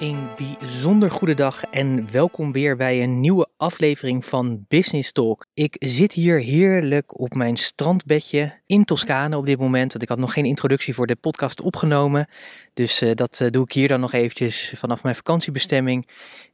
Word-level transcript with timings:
Een 0.00 0.28
bijzonder 0.36 1.10
goede 1.10 1.34
dag 1.34 1.64
en 1.64 2.12
welkom 2.12 2.52
weer 2.52 2.76
bij 2.76 3.02
een 3.02 3.20
nieuwe 3.20 3.48
aflevering 3.56 4.24
van 4.24 4.64
Business 4.68 5.12
Talk. 5.12 5.46
Ik 5.54 5.76
zit 5.78 6.12
hier 6.12 6.40
heerlijk 6.40 7.20
op 7.20 7.34
mijn 7.34 7.56
strandbedje 7.56 8.60
in 8.66 8.84
Toscane 8.84 9.36
op 9.36 9.46
dit 9.46 9.58
moment, 9.58 9.90
want 9.90 10.02
ik 10.02 10.08
had 10.08 10.18
nog 10.18 10.32
geen 10.32 10.44
introductie 10.44 10.94
voor 10.94 11.06
de 11.06 11.16
podcast 11.16 11.60
opgenomen. 11.60 12.28
Dus 12.74 13.02
uh, 13.02 13.10
dat 13.14 13.40
uh, 13.42 13.48
doe 13.50 13.64
ik 13.64 13.72
hier 13.72 13.88
dan 13.88 14.00
nog 14.00 14.12
eventjes 14.12 14.72
vanaf 14.76 15.02
mijn 15.02 15.16
vakantiebestemming. 15.16 16.08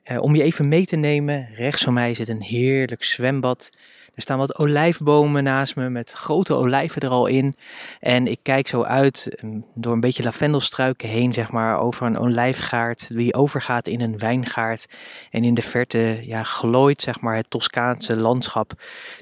Uh, 0.05 0.22
om 0.22 0.34
je 0.34 0.42
even 0.42 0.69
mee 0.69 0.86
te 0.86 0.97
nemen, 0.97 1.48
rechts 1.55 1.83
van 1.83 1.92
mij 1.92 2.14
zit 2.14 2.28
een 2.28 2.42
heerlijk 2.42 3.05
zwembad. 3.05 3.70
Er 4.17 4.22
staan 4.22 4.39
wat 4.39 4.59
olijfbomen 4.59 5.45
naast 5.45 5.77
me 5.77 5.89
met 5.89 6.12
grote 6.12 6.55
olijven 6.55 7.03
er 7.03 7.09
al 7.09 7.27
in. 7.27 7.56
En 8.00 8.27
ik 8.27 8.39
kijk 8.42 8.69
zo 8.69 8.83
uit 8.83 9.28
ehm, 9.34 9.61
door 9.75 9.92
een 9.92 10.00
beetje 10.00 10.22
lavendelstruiken 10.22 11.09
heen, 11.09 11.33
zeg 11.33 11.50
maar, 11.50 11.78
over 11.81 12.06
een 12.06 12.19
olijfgaard 12.19 13.09
die 13.17 13.34
overgaat 13.34 13.87
in 13.87 14.00
een 14.00 14.19
wijngaard. 14.19 14.87
En 15.31 15.44
in 15.44 15.55
de 15.55 15.62
verte 15.62 16.19
ja, 16.22 16.42
glooit, 16.42 17.03
zeg 17.03 17.20
maar, 17.20 17.37
het 17.37 17.50
Toscaanse 17.50 18.17
landschap. 18.17 18.72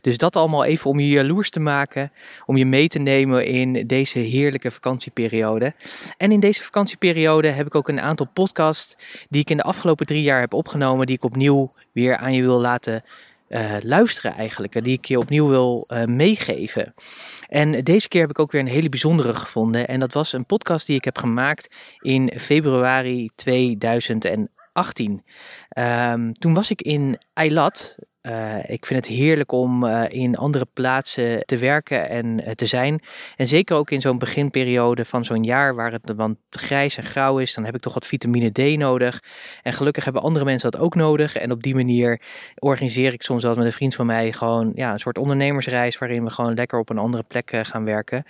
Dus 0.00 0.19
dat 0.19 0.37
allemaal 0.37 0.65
even 0.65 0.91
om 0.91 1.00
je 1.00 1.09
jaloers 1.09 1.50
te 1.50 1.61
maken, 1.61 2.12
om 2.47 2.56
je 2.56 2.67
mee 2.67 2.89
te 2.89 2.98
nemen 2.98 3.47
in 3.47 3.87
deze 3.87 4.19
heerlijke 4.19 4.70
vakantieperiode. 4.70 5.75
En 6.17 6.33
in 6.33 6.41
deze 6.41 6.62
vakantieperiode 6.62 7.48
heb 7.48 7.67
ik 7.67 7.75
ook 7.75 7.89
een 7.89 8.00
aantal 8.00 8.28
podcasts 8.33 8.97
die 9.28 9.41
ik 9.41 9.50
in 9.50 9.56
de 9.56 9.62
afgelopen 9.62 10.06
drie 10.06 10.22
jaar 10.22 10.41
heb 10.41 10.53
opgenomen, 10.53 11.06
die 11.06 11.17
ik 11.17 11.25
opnieuw 11.25 11.72
weer 11.92 12.17
aan 12.17 12.34
je 12.34 12.42
wil 12.42 12.61
laten 12.61 13.05
uh, 13.48 13.77
luisteren 13.81 14.34
eigenlijk, 14.34 14.84
die 14.84 14.98
ik 14.98 15.05
je 15.05 15.19
opnieuw 15.19 15.48
wil 15.48 15.89
uh, 15.89 16.05
meegeven. 16.05 16.95
En 17.48 17.84
deze 17.84 18.09
keer 18.09 18.20
heb 18.20 18.31
ik 18.31 18.39
ook 18.39 18.53
weer 18.53 18.61
een 18.61 18.67
hele 18.67 18.89
bijzondere 18.89 19.34
gevonden 19.34 19.89
en 19.89 20.00
dat 20.00 20.12
was 20.12 20.33
een 20.33 20.47
podcast 20.47 20.87
die 20.87 20.97
ik 20.97 21.05
heb 21.05 21.19
gemaakt 21.19 21.75
in 21.98 22.33
februari 22.41 23.31
2018. 23.34 25.25
Um, 25.78 26.33
toen 26.33 26.55
was 26.55 26.70
ik 26.70 26.83
in 26.83 27.19
Eilat, 27.33 27.97
uh, 28.27 28.70
ik 28.70 28.86
vind 28.86 29.06
het 29.06 29.17
heerlijk 29.17 29.53
om 29.53 29.84
uh, 29.84 30.05
in 30.08 30.36
andere 30.36 30.67
plaatsen 30.72 31.47
te 31.47 31.56
werken 31.56 32.08
en 32.08 32.27
uh, 32.27 32.50
te 32.50 32.66
zijn. 32.66 33.00
En 33.36 33.48
zeker 33.48 33.76
ook 33.76 33.91
in 33.91 34.00
zo'n 34.00 34.19
beginperiode 34.19 35.04
van 35.04 35.25
zo'n 35.25 35.43
jaar 35.43 35.75
waar 35.75 35.93
het 35.93 36.12
want 36.16 36.37
grijs 36.50 36.97
en 36.97 37.04
grauw 37.04 37.38
is, 37.38 37.54
dan 37.54 37.65
heb 37.65 37.75
ik 37.75 37.81
toch 37.81 37.94
wat 37.94 38.06
vitamine 38.06 38.50
D 38.50 38.78
nodig. 38.78 39.22
En 39.62 39.72
gelukkig 39.72 40.04
hebben 40.04 40.22
andere 40.22 40.44
mensen 40.44 40.71
dat 40.71 40.81
ook 40.81 40.94
nodig. 40.94 41.37
En 41.37 41.50
op 41.50 41.62
die 41.62 41.75
manier 41.75 42.21
organiseer 42.59 43.12
ik 43.12 43.22
soms 43.22 43.43
wel 43.43 43.54
met 43.54 43.66
een 43.66 43.72
vriend 43.72 43.94
van 43.94 44.06
mij 44.06 44.32
gewoon 44.32 44.72
ja, 44.75 44.93
een 44.93 44.98
soort 44.98 45.19
ondernemersreis 45.19 45.98
waarin 45.98 46.25
we 46.25 46.31
gewoon 46.31 46.54
lekker 46.54 46.78
op 46.78 46.91
een 46.91 46.98
andere 46.98 47.22
plek 47.22 47.50
gaan 47.62 47.84
werken. 47.84 48.25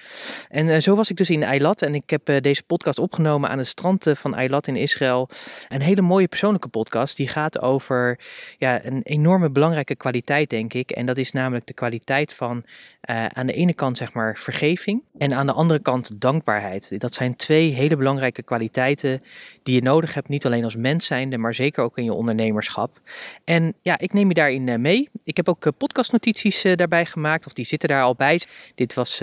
En 0.49 0.83
zo 0.83 0.97
was 0.97 1.11
ik 1.11 1.17
dus 1.17 1.31
in 1.31 1.43
Eilat 1.43 1.83
en 1.83 1.95
ik 1.95 2.11
heb 2.11 2.43
deze 2.43 2.63
podcast 2.63 2.99
opgenomen 2.99 3.51
aan 3.51 3.59
het 3.59 3.67
strand 3.67 4.07
van 4.15 4.35
Eilat 4.35 4.67
in 4.67 4.77
Israël. 4.77 5.29
Een 5.69 5.83
hele 5.83 6.03
mooie 6.03 6.29
persoonlijke 6.29 6.69
podcast 6.69 7.17
die 7.17 7.29
gaat 7.29 7.61
over 7.61 8.19
ja, 8.57 8.85
een 8.85 9.03
enorme 9.03 9.51
belangrijke 9.51 9.83
kwaliteit, 9.84 10.50
denk 10.50 10.75
ik. 10.75 10.91
En 10.91 11.06
dat 11.06 11.17
is 11.17 11.33
namelijk 11.33 11.67
de 11.67 11.72
kwaliteit 11.72 12.33
van 12.33 12.65
uh, 13.11 13.27
aan 13.27 13.47
de 13.47 13.53
ene 13.53 13.75
kant 13.75 13.97
zeg 13.97 14.12
maar 14.12 14.39
vergeving 14.39 15.03
en 15.19 15.33
aan 15.33 15.47
de 15.47 15.53
andere 15.53 15.81
kant 15.81 16.21
dankbaarheid. 16.21 17.00
Dat 17.00 17.15
zijn 17.15 17.37
twee 17.37 17.72
hele 17.72 17.97
belangrijke 17.97 18.43
kwaliteiten 18.43 19.23
die 19.62 19.75
je 19.75 19.83
nodig 19.83 20.15
hebt, 20.15 20.28
niet 20.28 20.47
alleen 20.47 20.65
als 20.65 20.77
mens 20.77 21.06
zijnde, 21.06 21.39
maar 21.39 21.55
zeker 21.55 21.84
ook 21.84 21.99
in 21.99 22.05
je 22.05 22.12
ondernemerschap. 22.12 23.00
En 23.44 23.75
ja, 23.83 23.99
ik 23.99 24.12
neem 24.12 24.28
je 24.28 24.34
daarin 24.34 24.67
uh, 24.67 24.77
mee. 24.77 25.09
Ik 25.25 25.37
heb 25.37 25.49
ook 25.49 25.65
uh, 25.65 25.73
podcastnotities 25.78 26.62
daarbij 26.62 27.06
gemaakt, 27.06 27.47
of 27.47 27.53
die 27.53 27.65
zitten 27.65 27.89
daar 27.89 28.03
al 28.03 28.15
bij. 28.15 28.41
Dit 28.75 28.94
was 28.94 29.23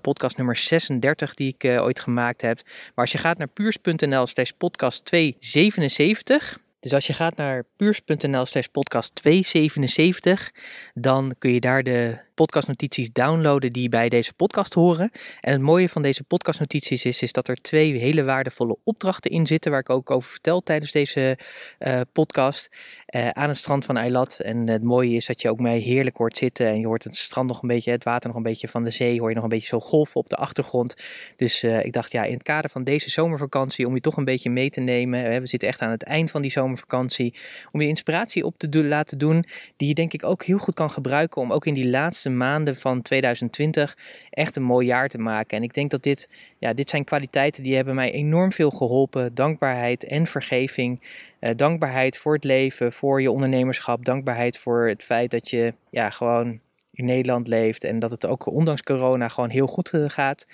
podcast 0.00 0.36
nummer 0.36 0.56
36 0.56 1.34
die 1.34 1.56
ik 1.58 1.80
ooit 1.80 2.00
gemaakt 2.00 2.40
heb. 2.40 2.60
Maar 2.64 3.04
als 3.04 3.12
je 3.12 3.18
gaat 3.18 3.38
naar 3.38 3.48
puurs.nl 3.48 4.26
slash 4.26 4.50
podcast 4.50 5.04
277 5.04 6.62
dus 6.84 6.92
als 6.92 7.06
je 7.06 7.12
gaat 7.12 7.36
naar 7.36 7.64
puurs.nl 7.76 8.46
slash 8.46 8.66
podcast 8.66 9.14
277, 9.14 10.52
dan 10.94 11.34
kun 11.38 11.52
je 11.52 11.60
daar 11.60 11.82
de 11.82 12.18
podcastnotities 12.34 13.12
downloaden 13.12 13.72
die 13.72 13.88
bij 13.88 14.08
deze 14.08 14.32
podcast 14.32 14.74
horen. 14.74 15.10
En 15.40 15.52
het 15.52 15.60
mooie 15.60 15.88
van 15.88 16.02
deze 16.02 16.24
podcastnotities 16.24 17.04
is, 17.04 17.22
is 17.22 17.32
dat 17.32 17.48
er 17.48 17.56
twee 17.56 17.98
hele 17.98 18.24
waardevolle 18.24 18.76
opdrachten 18.84 19.30
in 19.30 19.46
zitten, 19.46 19.70
waar 19.70 19.80
ik 19.80 19.90
ook 19.90 20.10
over 20.10 20.30
vertel 20.30 20.60
tijdens 20.60 20.92
deze 20.92 21.38
uh, 21.78 22.00
podcast. 22.12 22.68
Uh, 23.14 23.28
aan 23.28 23.48
het 23.48 23.56
strand 23.56 23.84
van 23.84 23.96
Eilat. 23.96 24.40
En 24.40 24.68
het 24.68 24.82
mooie 24.82 25.16
is 25.16 25.26
dat 25.26 25.42
je 25.42 25.50
ook 25.50 25.60
mij 25.60 25.78
heerlijk 25.78 26.16
hoort 26.16 26.36
zitten. 26.36 26.66
En 26.66 26.80
je 26.80 26.86
hoort 26.86 27.04
het 27.04 27.16
strand 27.16 27.48
nog 27.48 27.62
een 27.62 27.68
beetje, 27.68 27.90
het 27.90 28.04
water 28.04 28.28
nog 28.28 28.36
een 28.36 28.42
beetje 28.42 28.68
van 28.68 28.84
de 28.84 28.90
zee. 28.90 29.20
Hoor 29.20 29.28
je 29.28 29.34
nog 29.34 29.44
een 29.44 29.50
beetje 29.50 29.68
zo 29.68 29.80
golven 29.80 30.16
op 30.16 30.28
de 30.28 30.36
achtergrond. 30.36 30.94
Dus 31.36 31.62
uh, 31.62 31.84
ik 31.84 31.92
dacht, 31.92 32.12
ja, 32.12 32.24
in 32.24 32.32
het 32.32 32.42
kader 32.42 32.70
van 32.70 32.84
deze 32.84 33.10
zomervakantie, 33.10 33.86
om 33.86 33.94
je 33.94 34.00
toch 34.00 34.16
een 34.16 34.24
beetje 34.24 34.50
mee 34.50 34.70
te 34.70 34.80
nemen. 34.80 35.40
We 35.40 35.46
zitten 35.46 35.68
echt 35.68 35.80
aan 35.80 35.90
het 35.90 36.02
eind 36.02 36.30
van 36.30 36.42
die 36.42 36.50
zomervakantie. 36.50 37.34
Om 37.72 37.80
je 37.80 37.88
inspiratie 37.88 38.44
op 38.44 38.58
te 38.58 38.84
laten 38.84 39.18
doen. 39.18 39.44
Die 39.76 39.88
je 39.88 39.94
denk 39.94 40.12
ik 40.12 40.24
ook 40.24 40.44
heel 40.44 40.58
goed 40.58 40.74
kan 40.74 40.90
gebruiken 40.90 41.42
om 41.42 41.52
ook 41.52 41.66
in 41.66 41.74
die 41.74 41.88
laatste 41.88 42.23
maanden 42.30 42.76
van 42.76 43.02
2020 43.02 43.96
echt 44.30 44.56
een 44.56 44.62
mooi 44.62 44.86
jaar 44.86 45.08
te 45.08 45.18
maken. 45.18 45.56
En 45.56 45.62
ik 45.62 45.74
denk 45.74 45.90
dat 45.90 46.02
dit, 46.02 46.28
ja, 46.58 46.72
dit 46.72 46.90
zijn 46.90 47.04
kwaliteiten 47.04 47.62
die 47.62 47.76
hebben 47.76 47.94
mij 47.94 48.12
enorm 48.12 48.52
veel 48.52 48.70
geholpen. 48.70 49.34
Dankbaarheid 49.34 50.04
en 50.04 50.26
vergeving. 50.26 51.00
Uh, 51.40 51.50
dankbaarheid 51.56 52.18
voor 52.18 52.34
het 52.34 52.44
leven, 52.44 52.92
voor 52.92 53.22
je 53.22 53.30
ondernemerschap. 53.30 54.04
Dankbaarheid 54.04 54.58
voor 54.58 54.88
het 54.88 55.02
feit 55.02 55.30
dat 55.30 55.50
je 55.50 55.74
ja, 55.90 56.10
gewoon 56.10 56.60
in 56.94 57.04
Nederland 57.04 57.48
leeft 57.48 57.84
en 57.84 57.98
dat 57.98 58.10
het 58.10 58.26
ook 58.26 58.46
ondanks 58.46 58.82
corona 58.82 59.28
gewoon 59.28 59.50
heel 59.50 59.66
goed 59.66 59.90
eh, 59.90 60.04
gaat. 60.08 60.46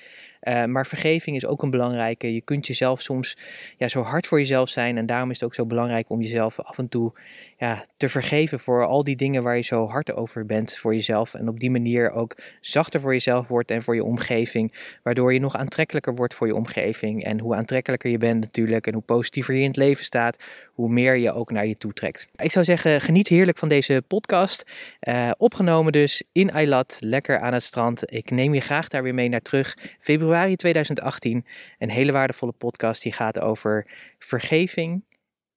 Uh, 0.43 0.65
maar 0.65 0.87
vergeving 0.87 1.37
is 1.37 1.47
ook 1.47 1.63
een 1.63 1.71
belangrijke. 1.71 2.35
Je 2.35 2.41
kunt 2.41 2.67
jezelf 2.67 3.01
soms 3.01 3.37
ja, 3.77 3.89
zo 3.89 4.03
hard 4.03 4.27
voor 4.27 4.39
jezelf 4.39 4.69
zijn. 4.69 4.97
En 4.97 5.07
daarom 5.07 5.31
is 5.31 5.41
het 5.41 5.45
ook 5.45 5.55
zo 5.55 5.67
belangrijk 5.67 6.11
om 6.11 6.21
jezelf 6.21 6.61
af 6.61 6.79
en 6.79 6.89
toe 6.89 7.13
ja, 7.59 7.85
te 7.97 8.09
vergeven 8.09 8.61
voor 8.61 8.87
al 8.87 9.05
die 9.05 9.17
dingen 9.17 9.43
waar 9.43 9.57
je 9.57 9.63
zo 9.63 9.87
hard 9.87 10.13
over 10.13 10.47
bent 10.47 10.77
voor 10.77 10.95
jezelf. 10.95 11.35
En 11.35 11.49
op 11.49 11.61
die 11.61 11.71
manier 11.71 12.11
ook 12.11 12.37
zachter 12.61 13.01
voor 13.01 13.13
jezelf 13.13 13.49
wordt 13.49 13.71
en 13.71 13.83
voor 13.83 13.95
je 13.95 14.05
omgeving. 14.05 14.97
Waardoor 15.03 15.33
je 15.33 15.41
nog 15.41 15.57
aantrekkelijker 15.57 16.15
wordt 16.15 16.35
voor 16.35 16.47
je 16.47 16.55
omgeving. 16.55 17.25
En 17.25 17.41
hoe 17.41 17.55
aantrekkelijker 17.55 18.11
je 18.11 18.19
bent 18.19 18.41
natuurlijk 18.41 18.87
en 18.87 18.93
hoe 18.93 19.03
positiever 19.03 19.55
je 19.55 19.61
in 19.61 19.67
het 19.67 19.77
leven 19.77 20.05
staat, 20.05 20.37
hoe 20.73 20.91
meer 20.91 21.17
je 21.17 21.33
ook 21.33 21.51
naar 21.51 21.67
je 21.67 21.77
toe 21.77 21.93
trekt. 21.93 22.29
Ik 22.37 22.53
zou 22.53 22.65
zeggen, 22.65 23.01
geniet 23.01 23.29
heerlijk 23.29 23.59
van 23.59 23.69
deze 23.69 24.03
podcast. 24.07 24.65
Uh, 25.09 25.31
opgenomen 25.37 25.93
dus 25.93 26.23
in 26.33 26.51
Eilat, 26.51 26.97
lekker 27.01 27.41
aan 27.41 27.53
het 27.53 27.63
strand. 27.63 28.13
Ik 28.13 28.31
neem 28.31 28.55
je 28.55 28.61
graag 28.61 28.89
daar 28.89 29.03
weer 29.03 29.15
mee 29.15 29.29
naar 29.29 29.41
terug. 29.41 29.77
Februari 29.99 30.30
februari 30.31 30.57
2018 30.57 31.47
een 31.79 31.91
hele 31.91 32.13
waardevolle 32.13 32.53
podcast 32.53 33.03
die 33.03 33.13
gaat 33.13 33.41
over 33.41 33.87
vergeving 34.19 35.05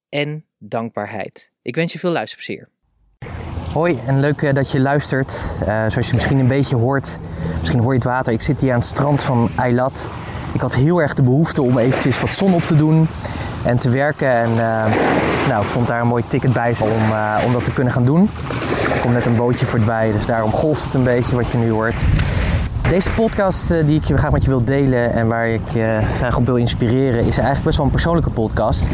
en 0.09 0.45
dankbaarheid. 0.57 1.51
Ik 1.61 1.75
wens 1.75 1.93
je 1.93 1.99
veel 1.99 2.11
luisterplezier. 2.11 2.69
Hoi 3.71 3.99
en 4.07 4.19
leuk 4.19 4.41
uh, 4.41 4.53
dat 4.53 4.71
je 4.71 4.79
luistert. 4.79 5.57
Uh, 5.59 5.65
zoals 5.65 6.07
je 6.07 6.13
misschien 6.13 6.37
een 6.37 6.47
beetje 6.47 6.75
hoort, 6.75 7.19
misschien 7.59 7.79
hoor 7.79 7.91
je 7.91 7.97
het 7.97 8.07
water. 8.07 8.33
Ik 8.33 8.41
zit 8.41 8.59
hier 8.59 8.71
aan 8.71 8.79
het 8.79 8.87
strand 8.87 9.23
van 9.23 9.49
Eilat. 9.57 10.09
Ik 10.53 10.61
had 10.61 10.75
heel 10.75 11.01
erg 11.01 11.13
de 11.13 11.23
behoefte 11.23 11.61
om 11.61 11.77
eventjes 11.77 12.21
wat 12.21 12.29
zon 12.29 12.53
op 12.53 12.61
te 12.61 12.75
doen 12.75 13.07
en 13.65 13.77
te 13.77 13.89
werken. 13.89 14.29
En 14.29 14.49
uh, 14.49 14.95
nou, 15.47 15.65
vond 15.65 15.87
daar 15.87 16.01
een 16.01 16.07
mooi 16.07 16.23
ticket 16.27 16.53
bij 16.53 16.75
om, 16.79 17.11
om 17.45 17.53
dat 17.53 17.63
te 17.63 17.73
kunnen 17.73 17.93
gaan 17.93 18.05
doen. 18.05 18.29
Er 18.93 18.99
komt 19.01 19.13
net 19.13 19.25
een 19.25 19.35
bootje 19.35 19.65
voorbij, 19.65 20.11
dus 20.11 20.25
daarom 20.25 20.51
golft 20.51 20.83
het 20.83 20.93
een 20.93 21.03
beetje 21.03 21.35
wat 21.35 21.51
je 21.51 21.57
nu 21.57 21.71
hoort. 21.71 22.05
Deze 22.93 23.11
podcast 23.11 23.71
uh, 23.71 23.85
die 23.85 23.99
ik 23.99 24.17
graag 24.17 24.31
met 24.31 24.43
je 24.43 24.49
wil 24.49 24.63
delen 24.63 25.13
en 25.13 25.27
waar 25.27 25.47
ik 25.47 25.61
je 25.69 25.97
uh, 26.01 26.07
graag 26.17 26.37
op 26.37 26.45
wil 26.45 26.55
inspireren, 26.55 27.19
is 27.19 27.37
eigenlijk 27.37 27.63
best 27.63 27.77
wel 27.77 27.85
een 27.85 27.91
persoonlijke 27.91 28.29
podcast. 28.29 28.87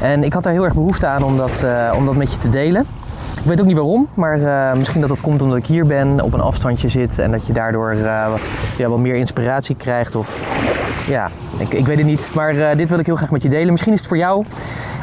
En 0.00 0.24
ik 0.24 0.32
had 0.32 0.42
daar 0.42 0.52
heel 0.52 0.64
erg 0.64 0.74
behoefte 0.74 1.06
aan 1.06 1.22
om 1.22 1.36
dat, 1.36 1.60
dat 2.04 2.16
met 2.16 2.32
je 2.32 2.38
te 2.38 2.48
delen. 2.48 2.86
Ik 3.36 3.44
weet 3.44 3.60
ook 3.60 3.66
niet 3.66 3.76
waarom, 3.76 4.08
maar 4.14 4.38
misschien 4.76 5.00
dat 5.00 5.10
dat 5.10 5.20
komt 5.20 5.42
omdat 5.42 5.58
ik 5.58 5.66
hier 5.66 5.86
ben, 5.86 6.20
op 6.20 6.32
een 6.32 6.40
afstandje 6.40 6.88
zit 6.88 7.18
en 7.18 7.30
dat 7.30 7.46
je 7.46 7.52
daardoor 7.52 7.94
ja, 8.76 8.88
wat 8.88 8.98
meer 8.98 9.14
inspiratie 9.14 9.76
krijgt. 9.76 10.14
Of 10.16 10.40
ja, 11.08 11.30
ik, 11.56 11.74
ik 11.74 11.86
weet 11.86 11.96
het 11.96 12.06
niet. 12.06 12.30
Maar 12.34 12.76
dit 12.76 12.88
wil 12.88 12.98
ik 12.98 13.06
heel 13.06 13.16
graag 13.16 13.30
met 13.30 13.42
je 13.42 13.48
delen. 13.48 13.70
Misschien 13.70 13.92
is 13.92 13.98
het 13.98 14.08
voor 14.08 14.16
jou. 14.16 14.44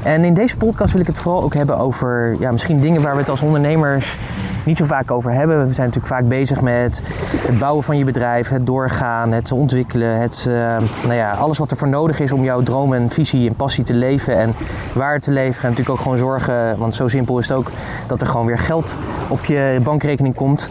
En 0.04 0.24
in 0.24 0.34
deze 0.34 0.58
podcast 0.58 0.92
wil 0.92 1.02
ik 1.02 1.08
het 1.08 1.18
vooral 1.18 1.44
ook 1.44 1.54
hebben 1.54 1.78
over 1.78 2.36
ja, 2.40 2.52
misschien 2.52 2.80
dingen 2.80 3.02
waar 3.02 3.14
we 3.14 3.20
het 3.20 3.30
als 3.30 3.42
ondernemers 3.42 4.18
niet 4.66 4.78
zo 4.78 4.86
vaak 4.86 5.12
over 5.12 5.32
hebben. 5.32 5.68
We 5.68 5.74
zijn 5.74 5.88
natuurlijk 5.88 6.14
vaak 6.14 6.28
bezig 6.28 6.62
met 6.62 7.02
het 7.48 7.60
bouwen 7.60 7.84
van 7.84 7.98
je 7.98 8.04
bedrijf, 8.04 8.50
het 8.50 8.66
doorgaan, 8.66 9.32
het 9.32 9.52
ontwikkelen, 9.52 10.20
het, 10.20 10.46
uh, 10.50 10.56
nou 11.04 11.14
ja, 11.14 11.32
alles 11.32 11.58
wat 11.58 11.72
er 11.72 11.78
voor 11.78 11.90
nodig 11.90 12.20
is 12.20 12.32
om 12.32 12.44
jouw 12.44 12.62
droom 12.62 12.94
en 12.94 13.10
visie 13.10 13.50
en 13.50 13.56
passie 13.56 13.84
te 13.84 13.94
leven 13.94 14.38
en 14.38 14.54
waar 14.94 15.20
te 15.20 15.32
leveren. 15.32 15.64
En 15.64 15.70
natuurlijk 15.70 15.90
ook 15.90 16.04
gewoon 16.04 16.18
zorgen, 16.18 16.78
want 16.78 16.96
zo 16.96 17.08
simpel 17.08 17.40
is 17.40 17.48
het 17.48 17.58
ook, 17.58 17.72
dat 18.08 18.22
er 18.22 18.28
gewoon 18.28 18.46
weer 18.46 18.60
geld 18.60 18.98
op 19.28 19.46
je 19.46 19.80
bankrekening 19.84 20.36
komt. 20.36 20.70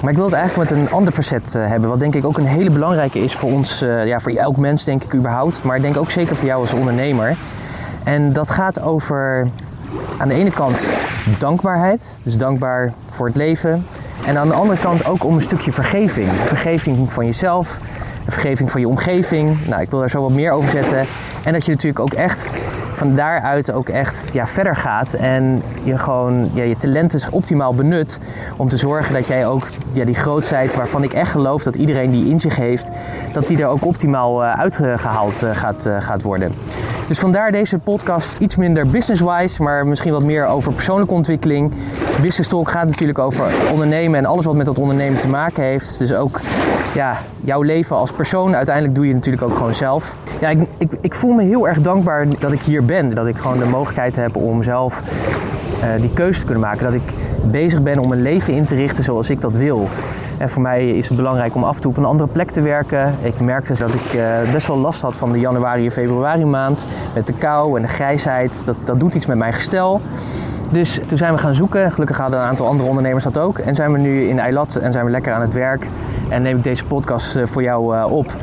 Maar 0.00 0.10
ik 0.10 0.16
wil 0.16 0.26
het 0.26 0.34
eigenlijk 0.34 0.70
met 0.70 0.80
een 0.80 0.90
ander 0.90 1.12
facet 1.12 1.54
uh, 1.56 1.66
hebben, 1.66 1.90
wat 1.90 1.98
denk 1.98 2.14
ik 2.14 2.24
ook 2.24 2.38
een 2.38 2.46
hele 2.46 2.70
belangrijke 2.70 3.18
is 3.18 3.34
voor 3.34 3.52
ons, 3.52 3.82
uh, 3.82 4.06
ja, 4.06 4.20
voor 4.20 4.32
elk 4.32 4.56
mens 4.56 4.84
denk 4.84 5.04
ik 5.04 5.14
überhaupt, 5.14 5.62
maar 5.62 5.76
ik 5.76 5.82
denk 5.82 5.96
ook 5.96 6.10
zeker 6.10 6.36
voor 6.36 6.46
jou 6.48 6.60
als 6.60 6.72
ondernemer. 6.72 7.36
En 8.04 8.32
dat 8.32 8.50
gaat 8.50 8.80
over 8.80 9.48
aan 10.18 10.28
de 10.28 10.34
ene 10.34 10.50
kant 10.50 10.88
dankbaarheid, 11.38 12.20
dus 12.22 12.36
dankbaar 12.36 12.92
voor 13.10 13.26
het 13.26 13.36
leven. 13.36 13.86
En 14.26 14.38
aan 14.38 14.48
de 14.48 14.54
andere 14.54 14.80
kant 14.80 15.06
ook 15.06 15.24
om 15.24 15.34
een 15.34 15.42
stukje 15.42 15.72
vergeving. 15.72 16.28
Vergeving 16.28 17.12
van 17.12 17.24
jezelf, 17.24 17.80
vergeving 18.28 18.70
van 18.70 18.80
je 18.80 18.88
omgeving. 18.88 19.66
Nou, 19.66 19.82
ik 19.82 19.90
wil 19.90 19.98
daar 19.98 20.10
zo 20.10 20.22
wat 20.22 20.30
meer 20.30 20.50
over 20.50 20.70
zetten. 20.70 21.06
En 21.44 21.52
dat 21.52 21.64
je 21.64 21.72
natuurlijk 21.72 22.00
ook 22.00 22.12
echt 22.12 22.50
van 22.96 23.14
daaruit 23.14 23.72
ook 23.72 23.88
echt 23.88 24.30
ja, 24.32 24.46
verder 24.46 24.76
gaat 24.76 25.12
en 25.12 25.62
je 25.82 25.98
gewoon 25.98 26.50
ja, 26.54 26.62
je 26.62 26.76
talenten 26.76 27.32
optimaal 27.32 27.74
benut 27.74 28.20
om 28.56 28.68
te 28.68 28.76
zorgen 28.76 29.14
dat 29.14 29.26
jij 29.26 29.46
ook 29.46 29.68
ja, 29.92 30.04
die 30.04 30.14
grootheid 30.14 30.74
waarvan 30.74 31.02
ik 31.02 31.12
echt 31.12 31.30
geloof 31.30 31.62
dat 31.62 31.74
iedereen 31.74 32.10
die 32.10 32.30
in 32.30 32.40
zich 32.40 32.56
heeft, 32.56 32.88
dat 33.32 33.46
die 33.46 33.58
er 33.58 33.66
ook 33.66 33.84
optimaal 33.84 34.42
uh, 34.42 34.52
uitgehaald 34.52 35.42
uh, 35.42 35.50
gaat, 35.52 35.86
uh, 35.86 35.96
gaat 36.00 36.22
worden. 36.22 36.52
Dus 37.08 37.18
vandaar 37.18 37.52
deze 37.52 37.78
podcast 37.78 38.40
iets 38.40 38.56
minder 38.56 38.86
business-wise, 38.86 39.62
maar 39.62 39.86
misschien 39.86 40.12
wat 40.12 40.24
meer 40.24 40.46
over 40.46 40.72
persoonlijke 40.72 41.14
ontwikkeling. 41.14 41.72
Business 42.22 42.48
Talk 42.48 42.70
gaat 42.70 42.88
natuurlijk 42.88 43.18
over 43.18 43.44
ondernemen 43.72 44.18
en 44.18 44.26
alles 44.26 44.44
wat 44.44 44.54
met 44.54 44.66
dat 44.66 44.78
ondernemen 44.78 45.18
te 45.18 45.28
maken 45.28 45.62
heeft. 45.62 45.98
Dus 45.98 46.12
ook 46.12 46.40
ja, 46.96 47.16
jouw 47.40 47.62
leven 47.62 47.96
als 47.96 48.12
persoon. 48.12 48.56
Uiteindelijk 48.56 48.94
doe 48.94 49.06
je 49.06 49.14
natuurlijk 49.14 49.42
ook 49.42 49.56
gewoon 49.56 49.74
zelf. 49.74 50.16
Ja, 50.40 50.48
ik, 50.48 50.58
ik, 50.78 50.92
ik 51.00 51.14
voel 51.14 51.32
me 51.32 51.42
heel 51.42 51.68
erg 51.68 51.80
dankbaar 51.80 52.26
dat 52.38 52.52
ik 52.52 52.62
hier 52.62 52.84
ben. 52.84 53.14
Dat 53.14 53.26
ik 53.26 53.36
gewoon 53.36 53.58
de 53.58 53.64
mogelijkheid 53.64 54.16
heb 54.16 54.36
om 54.36 54.62
zelf 54.62 55.02
uh, 55.82 56.00
die 56.00 56.12
keuze 56.12 56.38
te 56.38 56.44
kunnen 56.44 56.64
maken. 56.64 56.84
Dat 56.84 56.94
ik 56.94 57.12
bezig 57.44 57.82
ben 57.82 57.98
om 57.98 58.12
een 58.12 58.22
leven 58.22 58.52
in 58.52 58.64
te 58.64 58.74
richten 58.74 59.04
zoals 59.04 59.30
ik 59.30 59.40
dat 59.40 59.56
wil. 59.56 59.88
En 60.38 60.48
voor 60.48 60.62
mij 60.62 60.88
is 60.88 61.08
het 61.08 61.16
belangrijk 61.16 61.54
om 61.54 61.64
af 61.64 61.74
en 61.74 61.80
toe 61.80 61.90
op 61.90 61.96
een 61.96 62.04
andere 62.04 62.28
plek 62.28 62.50
te 62.50 62.60
werken. 62.60 63.14
Ik 63.22 63.40
merkte 63.40 63.74
dat 63.74 63.94
ik 63.94 64.14
uh, 64.14 64.52
best 64.52 64.66
wel 64.66 64.76
last 64.76 65.00
had 65.00 65.16
van 65.16 65.32
de 65.32 65.38
januari 65.38 65.84
en 65.84 65.90
februari 65.90 66.44
maand. 66.44 66.86
Met 67.14 67.26
de 67.26 67.32
kou 67.32 67.76
en 67.76 67.82
de 67.82 67.88
grijsheid. 67.88 68.62
Dat, 68.64 68.76
dat 68.84 69.00
doet 69.00 69.14
iets 69.14 69.26
met 69.26 69.36
mijn 69.36 69.52
gestel. 69.52 70.00
Dus 70.72 71.00
toen 71.08 71.18
zijn 71.18 71.32
we 71.32 71.38
gaan 71.38 71.54
zoeken. 71.54 71.92
Gelukkig 71.92 72.18
hadden 72.18 72.40
een 72.40 72.46
aantal 72.46 72.66
andere 72.66 72.88
ondernemers 72.88 73.24
dat 73.24 73.38
ook. 73.38 73.58
En 73.58 73.74
zijn 73.74 73.92
we 73.92 73.98
nu 73.98 74.28
in 74.28 74.38
Eilat 74.38 74.74
en 74.76 74.92
zijn 74.92 75.04
we 75.04 75.10
lekker 75.10 75.32
aan 75.32 75.40
het 75.40 75.54
werk. 75.54 75.86
En 76.28 76.42
neem 76.42 76.56
ik 76.56 76.62
deze 76.62 76.84
podcast 76.84 77.38
voor 77.44 77.62
jou 77.62 77.96
uh, 77.96 78.12
op. 78.12 78.34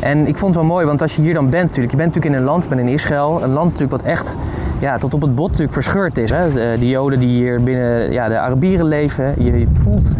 En 0.00 0.26
ik 0.26 0.38
vond 0.38 0.54
het 0.54 0.64
wel 0.64 0.72
mooi, 0.72 0.86
want 0.86 1.02
als 1.02 1.16
je 1.16 1.22
hier 1.22 1.34
dan 1.34 1.50
bent 1.50 1.64
natuurlijk. 1.64 1.90
Je 1.90 1.96
bent 1.96 2.14
natuurlijk 2.14 2.34
in 2.34 2.40
een 2.40 2.52
land, 2.52 2.68
ben 2.68 2.78
in 2.78 2.88
Israël. 2.88 3.42
Een 3.42 3.52
land 3.52 3.64
natuurlijk 3.64 4.02
wat 4.02 4.10
echt 4.10 4.36
ja, 4.78 4.98
tot 4.98 5.14
op 5.14 5.20
het 5.20 5.34
bot 5.34 5.46
natuurlijk 5.46 5.72
verscheurd 5.72 6.18
is. 6.18 6.30
Hè? 6.30 6.52
De, 6.52 6.76
de 6.78 6.88
Joden 6.88 7.20
die 7.20 7.28
hier 7.28 7.62
binnen 7.62 8.12
ja, 8.12 8.28
de 8.28 8.38
Arabieren 8.38 8.86
leven. 8.86 9.34
Je 9.44 9.66
voelt 9.72 10.14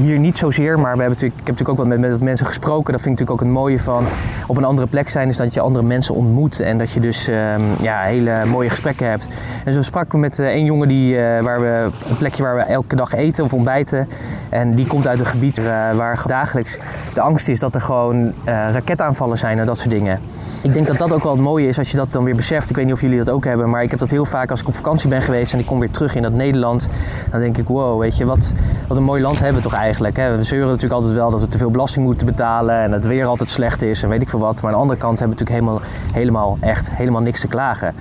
hier 0.00 0.18
niet 0.18 0.38
zozeer, 0.38 0.78
maar 0.78 0.96
we 0.96 1.02
hebben 1.02 1.08
natuurlijk, 1.08 1.40
ik 1.40 1.46
heb 1.46 1.58
natuurlijk 1.58 1.68
ook 1.68 1.88
wat 1.88 1.98
met, 1.98 2.10
met 2.10 2.22
mensen 2.22 2.46
gesproken. 2.46 2.92
Dat 2.92 3.02
vind 3.02 3.20
ik 3.20 3.26
natuurlijk 3.28 3.40
ook 3.40 3.40
het 3.40 3.64
mooie 3.64 3.78
van 3.78 4.04
op 4.46 4.56
een 4.56 4.64
andere 4.64 4.86
plek 4.86 5.08
zijn, 5.08 5.28
is 5.28 5.36
dat 5.36 5.54
je 5.54 5.60
andere 5.60 5.84
mensen 5.84 6.14
ontmoet 6.14 6.60
en 6.60 6.78
dat 6.78 6.92
je 6.92 7.00
dus 7.00 7.28
um, 7.28 7.34
ja, 7.80 8.00
hele 8.00 8.44
mooie 8.46 8.68
gesprekken 8.68 9.08
hebt. 9.08 9.28
En 9.64 9.72
zo 9.72 9.82
sprak 9.82 10.04
ik 10.04 10.12
met 10.12 10.38
een 10.38 10.64
jongen 10.64 10.88
die, 10.88 11.14
uh, 11.14 11.40
waar 11.40 11.60
we, 11.60 11.88
een 12.08 12.16
plekje 12.16 12.42
waar 12.42 12.56
we 12.56 12.62
elke 12.62 12.96
dag 12.96 13.12
eten 13.12 13.44
of 13.44 13.54
ontbijten. 13.54 14.08
En 14.48 14.74
die 14.74 14.86
komt 14.86 15.06
uit 15.06 15.20
een 15.20 15.26
gebied 15.26 15.58
uh, 15.58 15.64
waar 15.66 16.22
dagelijks 16.26 16.78
de 17.14 17.20
angst 17.20 17.48
is 17.48 17.58
dat 17.58 17.74
er 17.74 17.80
gewoon 17.80 18.32
raketaanvallen 18.46 19.38
zijn 19.38 19.58
en 19.58 19.66
dat 19.66 19.78
soort 19.78 19.90
dingen. 19.90 20.20
Ik 20.62 20.72
denk 20.72 20.86
dat 20.86 20.98
dat 20.98 21.12
ook 21.12 21.22
wel 21.22 21.32
het 21.32 21.40
mooie 21.40 21.68
is 21.68 21.78
als 21.78 21.90
je 21.90 21.96
dat 21.96 22.12
dan 22.12 22.24
weer 22.24 22.36
beseft. 22.36 22.70
Ik 22.70 22.76
weet 22.76 22.84
niet 22.84 22.94
of 22.94 23.00
jullie 23.00 23.18
dat 23.18 23.30
ook 23.30 23.44
hebben, 23.44 23.70
maar 23.70 23.82
ik 23.82 23.90
heb 23.90 23.98
dat 23.98 24.10
heel 24.10 24.24
vaak 24.24 24.50
als 24.50 24.60
ik 24.60 24.68
op 24.68 24.74
vakantie 24.74 25.08
ben 25.08 25.22
geweest 25.22 25.52
en 25.52 25.58
ik 25.58 25.66
kom 25.66 25.78
weer 25.78 25.90
terug 25.90 26.14
in 26.14 26.22
dat 26.22 26.32
Nederland. 26.32 26.88
Dan 27.30 27.40
denk 27.40 27.58
ik, 27.58 27.68
wow, 27.68 28.00
weet 28.00 28.16
je, 28.16 28.24
wat, 28.24 28.54
wat 28.88 28.96
een 28.96 29.02
mooi 29.02 29.22
land 29.22 29.38
hebben 29.38 29.56
we 29.56 29.62
toch 29.62 29.72
eigenlijk. 29.72 29.89
Hè? 29.98 30.36
We 30.36 30.42
zeuren 30.42 30.68
natuurlijk 30.68 30.94
altijd 30.94 31.14
wel 31.14 31.30
dat 31.30 31.40
we 31.40 31.48
te 31.48 31.58
veel 31.58 31.70
belasting 31.70 32.04
moeten 32.04 32.26
betalen 32.26 32.80
en 32.80 32.92
het 32.92 33.06
weer 33.06 33.26
altijd 33.26 33.48
slecht 33.48 33.82
is 33.82 34.02
en 34.02 34.08
weet 34.08 34.22
ik 34.22 34.28
veel 34.28 34.38
wat. 34.38 34.54
Maar 34.54 34.64
aan 34.64 34.76
de 34.76 34.82
andere 34.82 34.98
kant 34.98 35.18
hebben 35.18 35.36
we 35.38 35.44
natuurlijk 35.44 35.66
helemaal, 35.66 35.90
helemaal 36.12 36.58
echt 36.60 36.90
helemaal 36.90 37.22
niks 37.22 37.40
te 37.40 37.48
klagen. 37.48 37.94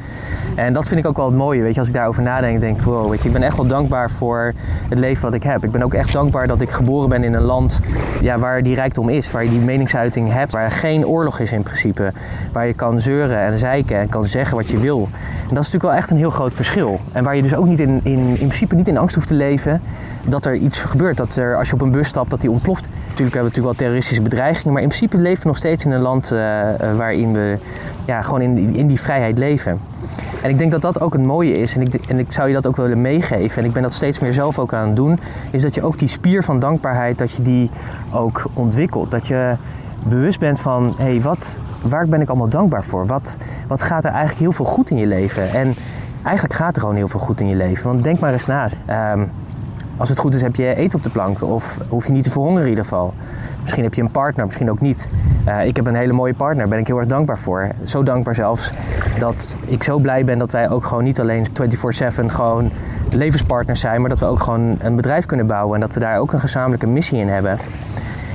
En 0.55 0.73
dat 0.73 0.87
vind 0.87 0.99
ik 0.99 1.07
ook 1.07 1.17
wel 1.17 1.25
het 1.25 1.35
mooie. 1.35 1.61
Weet 1.61 1.73
je, 1.73 1.79
als 1.79 1.87
ik 1.87 1.93
daarover 1.93 2.23
nadenk, 2.23 2.59
denk 2.59 2.77
ik, 2.77 2.83
wow, 2.83 3.09
weet 3.09 3.21
je, 3.21 3.27
ik 3.27 3.33
ben 3.33 3.43
echt 3.43 3.57
wel 3.57 3.67
dankbaar 3.67 4.09
voor 4.09 4.53
het 4.89 4.99
leven 4.99 5.21
wat 5.21 5.33
ik 5.33 5.43
heb. 5.43 5.63
Ik 5.63 5.71
ben 5.71 5.83
ook 5.83 5.93
echt 5.93 6.13
dankbaar 6.13 6.47
dat 6.47 6.61
ik 6.61 6.69
geboren 6.69 7.09
ben 7.09 7.23
in 7.23 7.33
een 7.33 7.41
land 7.41 7.81
ja, 8.21 8.37
waar 8.37 8.63
die 8.63 8.75
rijkdom 8.75 9.09
is, 9.09 9.31
waar 9.31 9.43
je 9.43 9.49
die 9.49 9.59
meningsuiting 9.59 10.31
hebt, 10.31 10.53
waar 10.53 10.63
er 10.63 10.71
geen 10.71 11.07
oorlog 11.07 11.39
is 11.39 11.51
in 11.51 11.63
principe. 11.63 12.13
Waar 12.51 12.67
je 12.67 12.73
kan 12.73 12.99
zeuren 12.99 13.39
en 13.39 13.57
zeiken 13.57 13.97
en 13.97 14.09
kan 14.09 14.25
zeggen 14.25 14.57
wat 14.57 14.69
je 14.69 14.77
wil. 14.77 15.09
En 15.49 15.55
dat 15.55 15.63
is 15.63 15.71
natuurlijk 15.71 15.83
wel 15.83 15.93
echt 15.93 16.09
een 16.09 16.17
heel 16.17 16.29
groot 16.29 16.53
verschil. 16.53 16.99
En 17.11 17.23
waar 17.23 17.35
je 17.35 17.41
dus 17.41 17.55
ook 17.55 17.65
niet 17.65 17.79
in, 17.79 17.99
in, 18.03 18.19
in 18.19 18.35
principe 18.35 18.75
niet 18.75 18.87
in 18.87 18.97
angst 18.97 19.15
hoeft 19.15 19.27
te 19.27 19.35
leven 19.35 19.81
dat 20.27 20.45
er 20.45 20.55
iets 20.55 20.81
gebeurt. 20.81 21.17
Dat 21.17 21.35
er, 21.35 21.57
als 21.57 21.67
je 21.67 21.73
op 21.73 21.81
een 21.81 21.91
bus 21.91 22.07
stapt, 22.07 22.29
dat 22.29 22.41
die 22.41 22.51
ontploft. 22.51 22.87
Natuurlijk 22.87 23.17
hebben 23.17 23.33
we 23.33 23.37
natuurlijk 23.37 23.65
wel 23.65 23.75
terroristische 23.75 24.21
bedreigingen, 24.21 24.73
maar 24.73 24.81
in 24.81 24.87
principe 24.87 25.17
leven 25.17 25.41
we 25.41 25.47
nog 25.47 25.57
steeds 25.57 25.85
in 25.85 25.91
een 25.91 26.01
land 26.01 26.31
uh, 26.31 26.39
uh, 26.39 26.95
waarin 26.97 27.33
we 27.33 27.57
ja, 28.05 28.21
gewoon 28.21 28.41
in, 28.41 28.57
in 28.75 28.87
die 28.87 28.99
vrijheid 28.99 29.37
leven. 29.37 29.79
En 30.41 30.49
ik 30.49 30.57
denk 30.57 30.71
dat 30.71 30.81
dat 30.81 31.01
ook 31.01 31.13
het 31.13 31.21
mooie 31.21 31.57
is. 31.57 31.75
En 31.75 31.81
ik, 31.81 31.93
en 31.93 32.19
ik 32.19 32.31
zou 32.31 32.47
je 32.47 32.53
dat 32.53 32.67
ook 32.67 32.75
willen 32.75 33.01
meegeven. 33.01 33.61
En 33.61 33.67
ik 33.67 33.73
ben 33.73 33.81
dat 33.81 33.93
steeds 33.93 34.19
meer 34.19 34.33
zelf 34.33 34.59
ook 34.59 34.73
aan 34.73 34.87
het 34.87 34.95
doen. 34.95 35.19
Is 35.51 35.61
dat 35.61 35.75
je 35.75 35.83
ook 35.83 35.99
die 35.99 36.07
spier 36.07 36.43
van 36.43 36.59
dankbaarheid, 36.59 37.17
dat 37.17 37.31
je 37.31 37.41
die 37.41 37.69
ook 38.11 38.45
ontwikkelt. 38.53 39.11
Dat 39.11 39.27
je 39.27 39.55
bewust 40.03 40.39
bent 40.39 40.59
van, 40.59 40.93
hé, 40.97 41.03
hey, 41.03 41.21
wat, 41.21 41.59
waar 41.81 42.07
ben 42.07 42.21
ik 42.21 42.29
allemaal 42.29 42.49
dankbaar 42.49 42.83
voor? 42.83 43.05
Wat, 43.05 43.37
wat 43.67 43.81
gaat 43.81 44.03
er 44.03 44.11
eigenlijk 44.11 44.39
heel 44.39 44.51
veel 44.51 44.65
goed 44.65 44.89
in 44.89 44.97
je 44.97 45.07
leven? 45.07 45.53
En 45.53 45.75
eigenlijk 46.23 46.55
gaat 46.55 46.75
er 46.75 46.81
gewoon 46.81 46.95
heel 46.95 47.07
veel 47.07 47.19
goed 47.19 47.41
in 47.41 47.47
je 47.47 47.55
leven. 47.55 47.87
Want 47.87 48.03
denk 48.03 48.19
maar 48.19 48.33
eens 48.33 48.47
na. 48.47 48.67
Um, 49.13 49.31
als 49.99 50.09
het 50.09 50.19
goed 50.19 50.33
is 50.33 50.41
heb 50.41 50.55
je 50.55 50.75
eten 50.75 50.97
op 50.97 51.03
de 51.03 51.09
plank 51.09 51.41
of 51.43 51.77
hoef 51.87 52.05
je 52.05 52.11
niet 52.11 52.23
te 52.23 52.31
verhongeren 52.31 52.63
in 52.63 52.69
ieder 52.69 52.83
geval. 52.83 53.13
Misschien 53.61 53.83
heb 53.83 53.93
je 53.93 54.01
een 54.01 54.11
partner, 54.11 54.45
misschien 54.45 54.69
ook 54.69 54.79
niet. 54.79 55.09
Uh, 55.47 55.65
ik 55.65 55.75
heb 55.75 55.87
een 55.87 55.95
hele 55.95 56.13
mooie 56.13 56.33
partner, 56.33 56.59
daar 56.59 56.67
ben 56.67 56.79
ik 56.79 56.87
heel 56.87 56.97
erg 56.97 57.07
dankbaar 57.07 57.37
voor. 57.37 57.69
Zo 57.83 58.03
dankbaar 58.03 58.35
zelfs 58.35 58.73
dat 59.17 59.57
ik 59.65 59.83
zo 59.83 59.99
blij 59.99 60.25
ben 60.25 60.37
dat 60.37 60.51
wij 60.51 60.69
ook 60.69 60.85
gewoon 60.85 61.03
niet 61.03 61.19
alleen 61.19 61.45
24/7 61.47 62.25
gewoon 62.25 62.71
levenspartners 63.09 63.79
zijn, 63.79 63.99
maar 64.01 64.09
dat 64.09 64.19
we 64.19 64.25
ook 64.25 64.39
gewoon 64.39 64.77
een 64.81 64.95
bedrijf 64.95 65.25
kunnen 65.25 65.47
bouwen 65.47 65.75
en 65.75 65.81
dat 65.81 65.93
we 65.93 65.99
daar 65.99 66.19
ook 66.19 66.33
een 66.33 66.39
gezamenlijke 66.39 66.87
missie 66.87 67.19
in 67.19 67.27
hebben. 67.27 67.57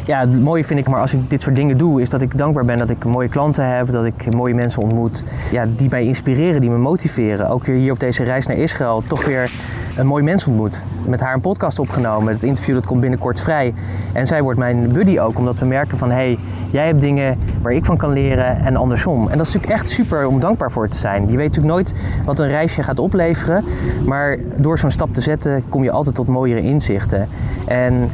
Ja, 0.07 0.21
het 0.21 0.43
mooie 0.43 0.65
vind 0.65 0.81
ik 0.81 0.89
maar 0.89 1.01
als 1.01 1.13
ik 1.13 1.31
dit 1.31 1.43
soort 1.43 1.57
dingen 1.57 1.77
doe, 1.79 2.01
is 2.01 2.11
dat 2.11 2.23
ik 2.23 2.37
dankbaar 2.37 2.65
ben 2.65 2.79
dat 2.79 2.91
ik 2.91 3.05
mooie 3.05 3.29
klanten 3.29 3.77
heb, 3.77 3.91
dat 3.91 4.05
ik 4.05 4.35
mooie 4.35 4.55
mensen 4.55 4.83
ontmoet, 4.83 5.25
ja, 5.51 5.67
die 5.77 5.91
mij 5.91 6.05
inspireren, 6.05 6.61
die 6.61 6.71
me 6.71 6.79
motiveren. 6.79 7.49
Ook 7.49 7.65
weer 7.65 7.77
hier 7.77 7.93
op 7.93 8.01
deze 8.01 8.25
reis 8.25 8.47
naar 8.47 8.57
Israël, 8.57 9.03
toch 9.07 9.25
weer 9.25 9.51
een 9.97 10.07
mooi 10.07 10.23
mens 10.23 10.47
ontmoet. 10.47 10.87
Met 11.07 11.21
haar 11.21 11.35
een 11.35 11.41
podcast 11.41 11.79
opgenomen. 11.79 12.33
Het 12.33 12.43
interview 12.43 12.75
dat 12.75 12.87
komt 12.87 13.01
binnenkort 13.01 13.41
vrij. 13.41 13.75
En 14.13 14.27
zij 14.27 14.43
wordt 14.43 14.59
mijn 14.59 14.93
buddy 14.93 15.19
ook, 15.19 15.39
omdat 15.39 15.59
we 15.59 15.67
merken 15.67 15.99
van... 15.99 16.09
hé, 16.11 16.15
hey, 16.15 16.39
jij 16.71 16.87
hebt 16.87 17.01
dingen 17.01 17.39
waar 17.63 17.73
ik 17.73 17.85
van 17.85 17.97
kan 17.97 18.13
leren 18.13 18.57
en 18.57 18.77
andersom. 18.77 19.29
En 19.29 19.39
dat 19.39 19.47
is 19.47 19.53
natuurlijk 19.53 19.83
echt 19.83 19.89
super 19.91 20.27
om 20.27 20.41
dankbaar 20.41 20.71
voor 20.71 20.89
te 20.89 20.97
zijn. 20.97 21.23
Je 21.31 21.37
weet 21.37 21.47
natuurlijk 21.47 21.75
nooit 21.75 21.95
wat 22.25 22.39
een 22.39 22.49
reisje 22.49 22.83
gaat 22.83 22.99
opleveren. 22.99 23.65
Maar 24.07 24.39
door 24.57 24.79
zo'n 24.79 24.91
stap 24.91 25.15
te 25.15 25.21
zetten 25.21 25.69
kom 25.69 25.83
je 25.83 25.91
altijd 25.91 26.15
tot 26.15 26.29
mooiere 26.29 26.61
inzichten. 26.61 27.29
En 27.67 28.09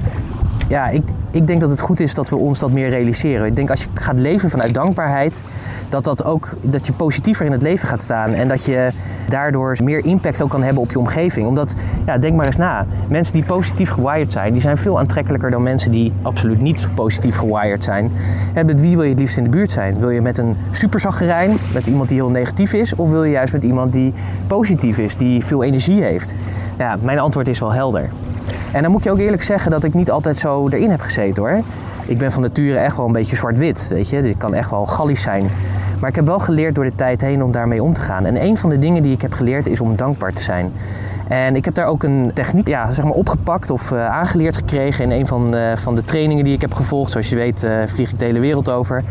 ja, 0.70 0.88
ik, 0.88 1.02
ik 1.30 1.46
denk 1.46 1.60
dat 1.60 1.70
het 1.70 1.80
goed 1.80 2.00
is 2.00 2.14
dat 2.14 2.28
we 2.28 2.36
ons 2.36 2.58
dat 2.58 2.70
meer 2.70 2.88
realiseren. 2.88 3.46
Ik 3.46 3.56
denk 3.56 3.70
als 3.70 3.82
je 3.82 3.88
gaat 3.94 4.18
leven 4.18 4.50
vanuit 4.50 4.74
dankbaarheid, 4.74 5.42
dat, 5.88 6.04
dat, 6.04 6.24
ook, 6.24 6.56
dat 6.60 6.86
je 6.86 6.92
positiever 6.92 7.46
in 7.46 7.52
het 7.52 7.62
leven 7.62 7.88
gaat 7.88 8.02
staan. 8.02 8.32
En 8.32 8.48
dat 8.48 8.64
je 8.64 8.90
daardoor 9.28 9.76
meer 9.84 10.04
impact 10.04 10.42
ook 10.42 10.50
kan 10.50 10.62
hebben 10.62 10.82
op 10.82 10.90
je 10.90 10.98
omgeving. 10.98 11.46
Omdat, 11.46 11.74
ja, 12.06 12.18
denk 12.18 12.36
maar 12.36 12.46
eens 12.46 12.56
na. 12.56 12.86
Mensen 13.08 13.34
die 13.34 13.44
positief 13.44 13.90
gewired 13.90 14.32
zijn, 14.32 14.52
die 14.52 14.62
zijn 14.62 14.76
veel 14.76 14.98
aantrekkelijker 14.98 15.50
dan 15.50 15.62
mensen 15.62 15.90
die 15.90 16.12
absoluut 16.22 16.60
niet 16.60 16.88
positief 16.94 17.36
gewired 17.36 17.84
zijn. 17.84 18.12
En 18.54 18.66
met 18.66 18.80
wie 18.80 18.94
wil 18.94 19.04
je 19.04 19.10
het 19.10 19.18
liefst 19.18 19.36
in 19.36 19.44
de 19.44 19.50
buurt 19.50 19.70
zijn? 19.70 19.98
Wil 19.98 20.10
je 20.10 20.20
met 20.20 20.38
een 20.38 20.56
superzaggerijn, 20.70 21.56
met 21.72 21.86
iemand 21.86 22.08
die 22.08 22.18
heel 22.18 22.30
negatief 22.30 22.72
is? 22.72 22.94
Of 22.94 23.10
wil 23.10 23.24
je 23.24 23.30
juist 23.30 23.52
met 23.52 23.64
iemand 23.64 23.92
die 23.92 24.12
positief 24.46 24.98
is, 24.98 25.16
die 25.16 25.44
veel 25.44 25.62
energie 25.62 26.02
heeft? 26.02 26.34
Ja, 26.78 26.96
mijn 27.02 27.18
antwoord 27.18 27.48
is 27.48 27.58
wel 27.58 27.72
helder. 27.72 28.10
En 28.72 28.82
dan 28.82 28.90
moet 28.90 29.04
je 29.04 29.10
ook 29.10 29.18
eerlijk 29.18 29.42
zeggen 29.42 29.70
dat 29.70 29.84
ik 29.84 29.94
niet 29.94 30.10
altijd 30.10 30.36
zo 30.36 30.68
erin 30.68 30.90
heb 30.90 31.00
gezeten 31.00 31.42
hoor. 31.42 31.62
Ik 32.06 32.18
ben 32.18 32.32
van 32.32 32.42
nature 32.42 32.78
echt 32.78 32.96
wel 32.96 33.06
een 33.06 33.12
beetje 33.12 33.36
zwart-wit, 33.36 33.88
weet 33.88 34.10
je. 34.10 34.28
Ik 34.28 34.38
kan 34.38 34.54
echt 34.54 34.70
wel 34.70 34.86
gallisch 34.86 35.22
zijn. 35.22 35.50
Maar 36.00 36.08
ik 36.08 36.16
heb 36.16 36.26
wel 36.26 36.38
geleerd 36.38 36.74
door 36.74 36.84
de 36.84 36.94
tijd 36.94 37.20
heen 37.20 37.42
om 37.42 37.52
daarmee 37.52 37.82
om 37.82 37.92
te 37.92 38.00
gaan. 38.00 38.26
En 38.26 38.42
een 38.42 38.56
van 38.56 38.70
de 38.70 38.78
dingen 38.78 39.02
die 39.02 39.12
ik 39.12 39.22
heb 39.22 39.32
geleerd 39.32 39.66
is 39.66 39.80
om 39.80 39.96
dankbaar 39.96 40.32
te 40.32 40.42
zijn. 40.42 40.72
En 41.30 41.56
ik 41.56 41.64
heb 41.64 41.74
daar 41.74 41.86
ook 41.86 42.02
een 42.02 42.30
techniek 42.34 42.68
ja, 42.68 42.92
zeg 42.92 43.04
maar 43.04 43.12
opgepakt 43.12 43.70
of 43.70 43.90
uh, 43.90 44.06
aangeleerd 44.06 44.56
gekregen 44.56 45.04
in 45.04 45.10
een 45.10 45.26
van 45.26 45.50
de, 45.50 45.72
van 45.76 45.94
de 45.94 46.04
trainingen 46.04 46.44
die 46.44 46.54
ik 46.54 46.60
heb 46.60 46.74
gevolgd. 46.74 47.10
Zoals 47.10 47.28
je 47.28 47.36
weet 47.36 47.62
uh, 47.62 47.82
vlieg 47.86 48.10
ik 48.10 48.18
de 48.18 48.24
hele 48.24 48.40
wereld 48.40 48.70
over. 48.70 49.04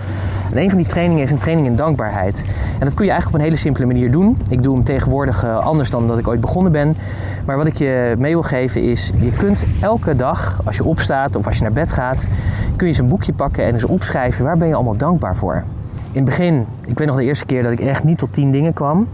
En 0.51 0.57
een 0.57 0.69
van 0.69 0.77
die 0.77 0.88
trainingen 0.88 1.23
is 1.23 1.31
een 1.31 1.38
training 1.38 1.67
in 1.67 1.75
dankbaarheid. 1.75 2.45
En 2.79 2.85
dat 2.85 2.93
kun 2.93 3.05
je 3.05 3.11
eigenlijk 3.11 3.27
op 3.27 3.33
een 3.33 3.45
hele 3.49 3.55
simpele 3.55 3.85
manier 3.85 4.11
doen. 4.11 4.38
Ik 4.49 4.63
doe 4.63 4.75
hem 4.75 4.83
tegenwoordig 4.83 5.45
anders 5.45 5.89
dan 5.89 6.07
dat 6.07 6.17
ik 6.17 6.27
ooit 6.27 6.41
begonnen 6.41 6.71
ben. 6.71 6.97
Maar 7.45 7.57
wat 7.57 7.67
ik 7.67 7.75
je 7.75 8.15
mee 8.17 8.31
wil 8.31 8.43
geven 8.43 8.83
is, 8.83 9.11
je 9.19 9.31
kunt 9.31 9.65
elke 9.81 10.15
dag 10.15 10.61
als 10.65 10.77
je 10.77 10.83
opstaat 10.83 11.35
of 11.35 11.45
als 11.45 11.55
je 11.55 11.61
naar 11.61 11.71
bed 11.71 11.91
gaat, 11.91 12.27
kun 12.75 12.88
je 12.88 12.93
eens 12.93 12.97
een 12.97 13.07
boekje 13.07 13.33
pakken 13.33 13.63
en 13.63 13.73
eens 13.73 13.85
opschrijven 13.85 14.45
waar 14.45 14.57
ben 14.57 14.67
je 14.67 14.75
allemaal 14.75 14.97
dankbaar 14.97 15.35
voor. 15.35 15.63
In 16.11 16.15
het 16.15 16.25
begin, 16.25 16.65
ik 16.88 16.97
weet 16.97 17.07
nog 17.07 17.15
de 17.15 17.23
eerste 17.23 17.45
keer 17.45 17.63
dat 17.63 17.71
ik 17.71 17.79
echt 17.79 18.03
niet 18.03 18.17
tot 18.17 18.33
10 18.33 18.51
dingen 18.51 18.73
kwam. 18.73 19.07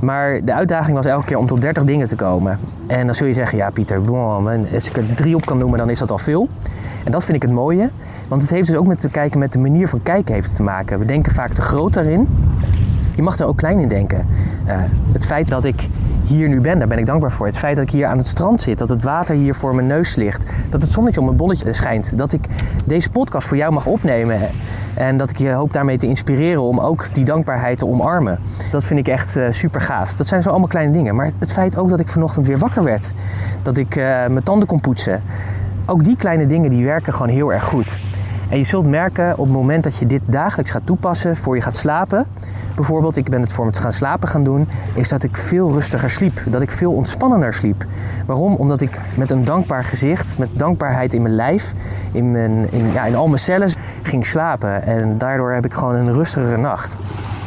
Maar 0.00 0.44
de 0.44 0.54
uitdaging 0.54 0.96
was 0.96 1.06
elke 1.06 1.26
keer 1.26 1.38
om 1.38 1.46
tot 1.46 1.60
30 1.60 1.84
dingen 1.84 2.08
te 2.08 2.16
komen. 2.16 2.58
En 2.86 3.06
dan 3.06 3.14
zul 3.14 3.26
je 3.26 3.34
zeggen, 3.34 3.58
ja 3.58 3.70
Pieter, 3.70 4.00
als 4.74 4.88
ik 4.88 4.96
er 4.96 5.14
drie 5.14 5.34
op 5.34 5.46
kan 5.46 5.58
noemen, 5.58 5.78
dan 5.78 5.90
is 5.90 5.98
dat 5.98 6.10
al 6.10 6.18
veel. 6.18 6.48
En 7.04 7.12
dat 7.12 7.24
vind 7.24 7.36
ik 7.36 7.42
het 7.42 7.52
mooie. 7.52 7.90
Want 8.28 8.42
het 8.42 8.50
heeft 8.50 8.66
dus 8.66 8.76
ook 8.76 8.86
met 8.86 9.00
te 9.00 9.08
kijken 9.08 9.38
met 9.38 9.52
de 9.52 9.58
manier 9.58 9.88
van 9.88 10.02
kijken 10.02 10.34
heeft 10.34 10.54
te 10.54 10.62
maken. 10.62 10.98
We 10.98 11.04
denken 11.04 11.32
vaak 11.32 11.52
te 11.52 11.62
groot 11.62 11.94
daarin. 11.94 12.28
Je 13.14 13.22
mag 13.22 13.38
er 13.38 13.46
ook 13.46 13.56
klein 13.56 13.78
in 13.78 13.88
denken. 13.88 14.26
Uh, 14.66 14.82
het 15.12 15.26
feit 15.26 15.48
dat 15.48 15.64
ik 15.64 15.88
hier 16.30 16.48
nu 16.48 16.60
ben, 16.60 16.78
daar 16.78 16.88
ben 16.88 16.98
ik 16.98 17.06
dankbaar 17.06 17.32
voor. 17.32 17.46
Het 17.46 17.58
feit 17.58 17.76
dat 17.76 17.84
ik 17.84 17.90
hier 17.90 18.06
aan 18.06 18.16
het 18.16 18.26
strand 18.26 18.60
zit, 18.60 18.78
dat 18.78 18.88
het 18.88 19.02
water 19.02 19.34
hier 19.34 19.54
voor 19.54 19.74
mijn 19.74 19.86
neus 19.86 20.14
ligt, 20.14 20.44
dat 20.70 20.82
het 20.82 20.92
zonnetje 20.92 21.20
op 21.20 21.26
mijn 21.26 21.38
bolletje 21.38 21.72
schijnt, 21.72 22.18
dat 22.18 22.32
ik 22.32 22.44
deze 22.84 23.10
podcast 23.10 23.48
voor 23.48 23.56
jou 23.56 23.72
mag 23.72 23.86
opnemen 23.86 24.38
en 24.94 25.16
dat 25.16 25.30
ik 25.30 25.38
je 25.38 25.50
hoop 25.50 25.72
daarmee 25.72 25.98
te 25.98 26.06
inspireren 26.06 26.62
om 26.62 26.80
ook 26.80 27.08
die 27.12 27.24
dankbaarheid 27.24 27.78
te 27.78 27.86
omarmen. 27.86 28.38
Dat 28.70 28.84
vind 28.84 29.00
ik 29.00 29.08
echt 29.08 29.36
uh, 29.36 29.50
super 29.50 29.80
gaaf. 29.80 30.16
Dat 30.16 30.26
zijn 30.26 30.42
zo 30.42 30.48
allemaal 30.48 30.68
kleine 30.68 30.92
dingen. 30.92 31.14
Maar 31.14 31.30
het 31.38 31.52
feit 31.52 31.76
ook 31.76 31.88
dat 31.88 32.00
ik 32.00 32.08
vanochtend 32.08 32.46
weer 32.46 32.58
wakker 32.58 32.84
werd, 32.84 33.12
dat 33.62 33.76
ik 33.76 33.96
uh, 33.96 34.04
mijn 34.04 34.42
tanden 34.42 34.68
kon 34.68 34.80
poetsen, 34.80 35.22
ook 35.86 36.04
die 36.04 36.16
kleine 36.16 36.46
dingen 36.46 36.70
die 36.70 36.84
werken 36.84 37.12
gewoon 37.12 37.28
heel 37.28 37.52
erg 37.52 37.64
goed. 37.64 37.98
En 38.50 38.58
je 38.58 38.64
zult 38.64 38.86
merken 38.86 39.38
op 39.38 39.44
het 39.44 39.54
moment 39.54 39.84
dat 39.84 39.98
je 39.98 40.06
dit 40.06 40.20
dagelijks 40.24 40.70
gaat 40.70 40.86
toepassen 40.86 41.36
voor 41.36 41.56
je 41.56 41.62
gaat 41.62 41.76
slapen. 41.76 42.26
Bijvoorbeeld, 42.74 43.16
ik 43.16 43.30
ben 43.30 43.40
het 43.40 43.52
voor 43.52 43.64
me 43.64 43.70
te 43.70 43.80
gaan 43.80 43.92
slapen 43.92 44.28
gaan 44.28 44.44
doen, 44.44 44.68
is 44.94 45.08
dat 45.08 45.22
ik 45.22 45.36
veel 45.36 45.72
rustiger 45.72 46.10
sliep. 46.10 46.40
Dat 46.46 46.62
ik 46.62 46.70
veel 46.70 46.92
ontspannender 46.92 47.54
sliep. 47.54 47.84
Waarom? 48.26 48.54
Omdat 48.54 48.80
ik 48.80 48.98
met 49.16 49.30
een 49.30 49.44
dankbaar 49.44 49.84
gezicht, 49.84 50.38
met 50.38 50.48
dankbaarheid 50.58 51.14
in 51.14 51.22
mijn 51.22 51.34
lijf, 51.34 51.72
in, 52.12 52.30
mijn, 52.30 52.72
in, 52.72 52.92
ja, 52.92 53.04
in 53.04 53.14
al 53.14 53.26
mijn 53.26 53.38
cellen 53.38 53.70
ging 54.02 54.26
slapen. 54.26 54.82
En 54.82 55.18
daardoor 55.18 55.52
heb 55.52 55.64
ik 55.64 55.72
gewoon 55.72 55.94
een 55.94 56.12
rustigere 56.12 56.56
nacht. 56.56 56.98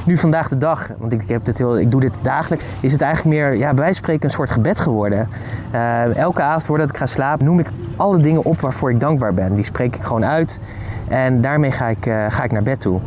Nu 0.05 0.17
vandaag 0.17 0.47
de 0.47 0.57
dag, 0.57 0.89
want 0.97 1.13
ik, 1.13 1.27
heb 1.27 1.43
dit 1.43 1.57
heel, 1.57 1.79
ik 1.79 1.91
doe 1.91 1.99
dit 1.99 2.19
dagelijks, 2.21 2.65
is 2.79 2.91
het 2.91 3.01
eigenlijk 3.01 3.35
meer, 3.35 3.55
ja, 3.55 3.73
bij 3.73 3.93
spreken, 3.93 4.23
een 4.23 4.29
soort 4.29 4.51
gebed 4.51 4.79
geworden. 4.79 5.27
Uh, 5.73 6.15
elke 6.17 6.41
avond 6.41 6.65
voordat 6.65 6.89
ik 6.89 6.97
ga 6.97 7.05
slapen, 7.05 7.45
noem 7.45 7.59
ik 7.59 7.69
alle 7.97 8.17
dingen 8.17 8.43
op 8.43 8.59
waarvoor 8.59 8.91
ik 8.91 8.99
dankbaar 8.99 9.33
ben. 9.33 9.53
Die 9.53 9.63
spreek 9.63 9.95
ik 9.95 10.01
gewoon 10.01 10.25
uit 10.25 10.59
en 11.07 11.41
daarmee 11.41 11.71
ga 11.71 11.87
ik, 11.87 12.05
uh, 12.05 12.25
ga 12.29 12.43
ik 12.43 12.51
naar 12.51 12.63
bed 12.63 12.81
toe. 12.81 12.99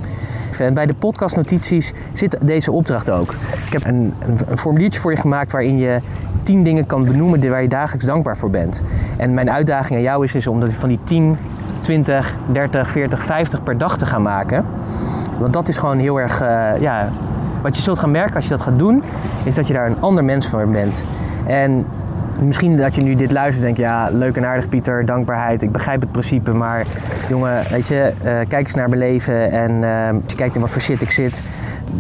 En 0.59 0.75
bij 0.75 0.87
de 0.87 0.95
podcastnotities 0.95 1.93
zit 2.13 2.39
deze 2.43 2.73
opdracht 2.73 3.11
ook. 3.11 3.35
Ik 3.67 3.73
heb 3.73 3.85
een, 3.85 4.15
een, 4.49 4.59
formuliertje 4.59 5.01
voor 5.01 5.11
je 5.11 5.17
gemaakt 5.17 5.53
waarin 5.53 5.79
je 5.79 6.01
tien 6.43 6.63
dingen 6.63 6.87
kan 6.87 7.05
benoemen 7.05 7.51
waar 7.51 7.63
je 7.63 7.69
dagelijks 7.69 8.07
dankbaar 8.07 8.37
voor 8.37 8.51
bent. 8.51 8.83
En 9.17 9.35
mijn 9.35 9.51
uitdaging 9.51 9.97
aan 9.99 10.05
jou 10.05 10.25
is, 10.25 10.35
is 10.35 10.47
om 10.47 10.71
van 10.71 10.89
die 10.89 10.99
10, 11.05 11.37
20, 11.81 12.37
30, 12.53 12.91
40, 12.91 13.23
50 13.23 13.63
per 13.63 13.79
dag 13.79 13.99
te 13.99 14.07
gaan 14.07 14.23
maken. 14.23 14.65
Want 15.39 15.53
dat 15.53 15.69
is 15.69 15.79
gewoon 15.79 15.99
heel 15.99 16.21
erg, 16.21 16.43
uh, 16.43 16.71
ja, 16.81 17.09
wat 17.63 17.77
je 17.77 17.83
zult 17.83 17.99
gaan 17.99 18.11
merken 18.11 18.35
als 18.35 18.45
je 18.45 18.51
dat 18.51 18.63
gaat 18.63 18.79
doen, 18.79 19.03
is 19.45 19.55
dat 19.55 19.67
je 19.67 19.73
daar 19.73 19.87
een 19.87 20.01
ander 20.01 20.25
mens 20.25 20.49
voor 20.49 20.67
bent. 20.67 21.05
En 21.47 21.87
misschien 22.41 22.77
dat 22.77 22.95
je 22.95 23.03
nu 23.03 23.15
dit 23.15 23.33
luistert 23.33 23.59
en 23.59 23.75
denkt, 23.75 23.79
ja, 23.79 24.09
leuk 24.13 24.37
en 24.37 24.45
aardig 24.45 24.69
Pieter, 24.69 25.05
dankbaarheid, 25.05 25.63
ik 25.63 25.73
begrijp 25.73 26.01
het 26.01 26.13
principe, 26.13 26.53
maar 26.53 26.87
jongen, 27.29 27.63
weet 27.71 27.89
je, 27.89 28.13
uh, 28.19 28.25
kijk 28.25 28.67
eens 28.67 28.75
naar 28.75 28.89
mijn 28.89 29.01
leven 29.01 29.51
en 29.51 29.71
uh, 29.71 30.09
als 30.09 30.23
je 30.27 30.37
kijkt 30.37 30.55
in 30.55 30.61
wat 30.61 30.71
voor 30.71 30.81
shit 30.81 31.03
ik 31.03 31.11
zit, 31.11 31.43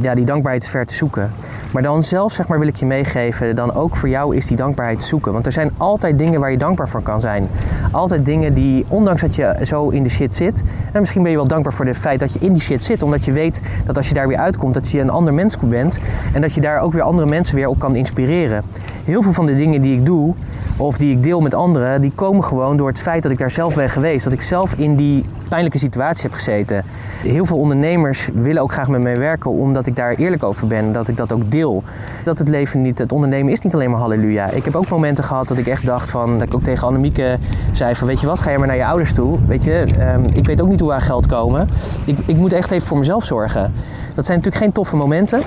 ja, 0.01 0.15
die 0.15 0.25
dankbaarheid 0.25 0.67
ver 0.67 0.87
te 0.87 0.95
zoeken. 0.95 1.33
Maar 1.73 1.83
dan 1.83 2.03
zelf, 2.03 2.33
zeg 2.33 2.49
maar, 2.49 2.59
wil 2.59 2.69
ik 2.69 2.77
je 2.77 2.87
meegeven, 2.87 3.57
dan 3.57 3.75
ook 3.75 3.97
voor 3.97 4.09
jou 4.09 4.37
is 4.37 4.47
die 4.47 4.57
dankbaarheid 4.57 4.99
te 4.99 5.05
zoeken. 5.05 5.33
Want 5.33 5.47
er 5.47 5.53
zijn 5.53 5.71
altijd 5.77 6.19
dingen 6.19 6.41
waar 6.41 6.51
je 6.51 6.59
dankbaar 6.59 6.89
voor 6.89 7.03
kan 7.03 7.21
zijn. 7.21 7.49
Altijd 7.93 8.25
dingen 8.25 8.55
die, 8.55 8.85
ondanks 8.89 9.21
dat 9.21 9.35
je 9.35 9.57
zo 9.63 9.89
in 9.89 10.03
de 10.03 10.09
shit 10.09 10.35
zit, 10.35 10.63
en 10.93 11.01
misschien 11.01 11.23
ben 11.23 11.31
je 11.31 11.37
wel 11.37 11.47
dankbaar 11.47 11.73
voor 11.73 11.87
het 11.87 11.97
feit 11.97 12.21
dat 12.21 12.33
je 12.33 12.39
in 12.39 12.53
die 12.53 12.63
shit 12.63 12.85
zit, 12.85 13.03
omdat 13.03 13.25
je 13.25 13.33
weet 13.33 13.63
dat 13.85 13.97
als 13.97 14.09
je 14.09 14.15
daar 14.15 14.29
weer 14.29 14.39
uitkomt, 14.39 14.75
dat 14.75 14.91
je 14.91 15.01
een 15.01 15.11
ander 15.11 15.35
mens 15.35 15.59
bent 15.59 16.01
en 16.33 16.41
dat 16.41 16.55
je 16.55 16.61
daar 16.61 16.81
ook 16.81 16.93
weer 16.93 17.03
andere 17.03 17.29
mensen 17.29 17.57
weer 17.57 17.69
op 17.69 17.79
kan 17.79 17.97
inspireren. 17.97 18.63
Heel 19.05 19.23
veel 19.23 19.33
van 19.33 19.47
de 19.47 19.57
dingen 19.57 19.81
die 19.81 19.99
ik 19.99 20.07
doe, 20.07 20.35
of 20.77 20.99
die 20.99 21.17
ik 21.17 21.23
deel 21.23 21.41
met 21.41 21.55
anderen, 21.55 22.01
die 22.01 22.13
komen 22.15 22.45
gewoon 22.45 22.77
door 22.77 22.89
het 22.89 23.01
feit 23.01 23.23
dat 23.23 23.33
ik 23.33 23.39
daar 23.39 23.51
zelf 23.51 23.75
ben 23.75 23.89
geweest. 23.89 24.25
Dat 24.25 24.33
ik 24.33 24.43
zelf 24.43 24.75
in 24.75 24.97
die 24.97 25.25
pijnlijke 25.49 25.79
situatie 25.79 26.23
heb 26.23 26.33
gezeten. 26.33 26.85
Heel 27.23 27.47
veel 27.47 27.59
ondernemers 27.59 28.29
willen 28.35 28.63
ook 28.63 28.73
graag 28.73 28.89
met 28.89 29.01
mij 29.01 29.17
werken 29.17 29.51
omdat 29.51 29.86
ik 29.87 29.97
daar 29.97 30.15
eerlijk 30.15 30.43
over 30.43 30.67
ben. 30.67 30.93
Dat 30.93 31.09
ik 31.09 31.17
dat 31.17 31.33
ook 31.33 31.51
deel. 31.51 31.83
Dat 32.25 32.39
het 32.39 32.49
leven 32.49 32.83
niet, 32.83 32.99
het 32.99 33.13
ondernemen 33.13 33.53
is 33.53 33.61
niet 33.61 33.75
alleen 33.75 33.91
maar 33.91 34.01
halleluja. 34.01 34.51
Ik 34.51 34.65
heb 34.65 34.77
ook 34.77 34.89
momenten 34.89 35.25
gehad 35.25 35.49
dat 35.49 35.59
ik 35.59 35.67
echt 35.67 35.87
dacht 35.87 36.11
van, 36.11 36.39
dat 36.39 36.47
ik 36.47 36.55
ook 36.55 36.63
tegen 36.63 36.87
Annemieke 36.87 37.39
zei 37.73 37.95
van 37.95 38.07
weet 38.07 38.21
je 38.21 38.27
wat, 38.27 38.41
ga 38.41 38.51
je 38.51 38.59
maar 38.59 38.67
naar 38.67 38.77
je 38.77 38.87
ouders 38.87 39.15
toe. 39.15 39.39
Weet 39.47 39.65
je, 39.65 39.87
um, 40.01 40.25
ik 40.33 40.47
weet 40.47 40.61
ook 40.61 40.69
niet 40.69 40.81
hoe 40.81 40.89
we 40.89 40.95
aan 40.95 41.01
geld 41.01 41.27
komen. 41.27 41.69
Ik, 42.05 42.19
ik 42.27 42.37
moet 42.37 42.53
echt 42.53 42.71
even 42.71 42.87
voor 42.87 42.99
mezelf 42.99 43.25
zorgen. 43.25 43.73
Dat 44.15 44.25
zijn 44.27 44.39
natuurlijk 44.39 44.65
geen 44.65 44.73
toffe 44.73 44.97
momenten. 44.97 45.43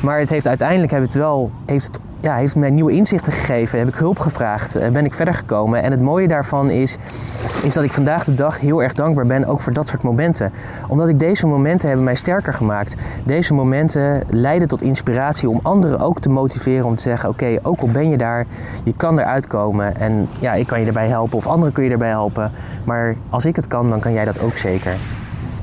Maar 0.00 0.18
het 0.18 0.30
heeft 0.30 0.46
uiteindelijk 0.46 0.92
heeft 0.92 1.04
het 1.04 1.14
wel, 1.14 1.50
heeft 1.66 1.86
het 1.86 1.98
ja, 2.20 2.34
heeft 2.34 2.56
mij 2.56 2.70
nieuwe 2.70 2.92
inzichten 2.92 3.32
gegeven. 3.32 3.78
Heb 3.78 3.88
ik 3.88 3.94
hulp 3.94 4.18
gevraagd. 4.18 4.74
Eh, 4.74 4.90
ben 4.90 5.04
ik 5.04 5.14
verder 5.14 5.34
gekomen. 5.34 5.82
En 5.82 5.90
het 5.90 6.00
mooie 6.00 6.28
daarvan 6.28 6.70
is, 6.70 6.96
is 7.62 7.74
dat 7.74 7.84
ik 7.84 7.92
vandaag 7.92 8.24
de 8.24 8.34
dag 8.34 8.60
heel 8.60 8.82
erg 8.82 8.94
dankbaar 8.94 9.26
ben. 9.26 9.44
Ook 9.44 9.60
voor 9.60 9.72
dat 9.72 9.88
soort 9.88 10.02
momenten. 10.02 10.52
Omdat 10.88 11.08
ik 11.08 11.18
deze 11.18 11.46
momenten 11.46 11.88
hebben 11.88 12.04
mij 12.04 12.14
sterker 12.14 12.54
gemaakt. 12.54 12.96
Deze 13.24 13.54
momenten 13.54 14.22
leiden 14.30 14.68
tot 14.68 14.82
inspiratie 14.82 15.48
om 15.48 15.60
anderen 15.62 16.00
ook 16.00 16.20
te 16.20 16.28
motiveren. 16.28 16.84
Om 16.84 16.96
te 16.96 17.02
zeggen, 17.02 17.28
oké, 17.28 17.58
ook 17.62 17.80
al 17.80 17.88
ben 17.88 18.10
je 18.10 18.16
daar. 18.16 18.46
Je 18.84 18.94
kan 18.96 19.18
eruit 19.18 19.46
komen. 19.46 19.96
En 19.96 20.28
ja, 20.38 20.54
ik 20.54 20.66
kan 20.66 20.80
je 20.80 20.86
erbij 20.86 21.08
helpen. 21.08 21.38
Of 21.38 21.46
anderen 21.46 21.72
kun 21.72 21.84
je 21.84 21.90
erbij 21.90 22.08
helpen. 22.08 22.52
Maar 22.84 23.16
als 23.30 23.44
ik 23.44 23.56
het 23.56 23.66
kan, 23.66 23.90
dan 23.90 24.00
kan 24.00 24.12
jij 24.12 24.24
dat 24.24 24.40
ook 24.40 24.56
zeker. 24.56 24.92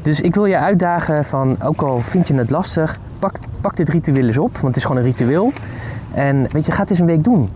Dus 0.01 0.21
ik 0.21 0.35
wil 0.35 0.45
je 0.45 0.57
uitdagen 0.57 1.25
van, 1.25 1.55
ook 1.63 1.81
al 1.81 1.99
vind 1.99 2.27
je 2.27 2.35
het 2.35 2.49
lastig, 2.49 2.99
pak, 3.19 3.37
pak 3.61 3.75
dit 3.75 3.89
ritueel 3.89 4.25
eens 4.25 4.37
op. 4.37 4.51
Want 4.53 4.67
het 4.67 4.75
is 4.75 4.83
gewoon 4.83 4.97
een 4.97 5.07
ritueel. 5.07 5.53
En 6.13 6.47
weet 6.51 6.65
je, 6.65 6.71
ga 6.71 6.81
het 6.81 6.89
eens 6.89 6.99
een 6.99 7.05
week 7.05 7.23
doen. 7.23 7.49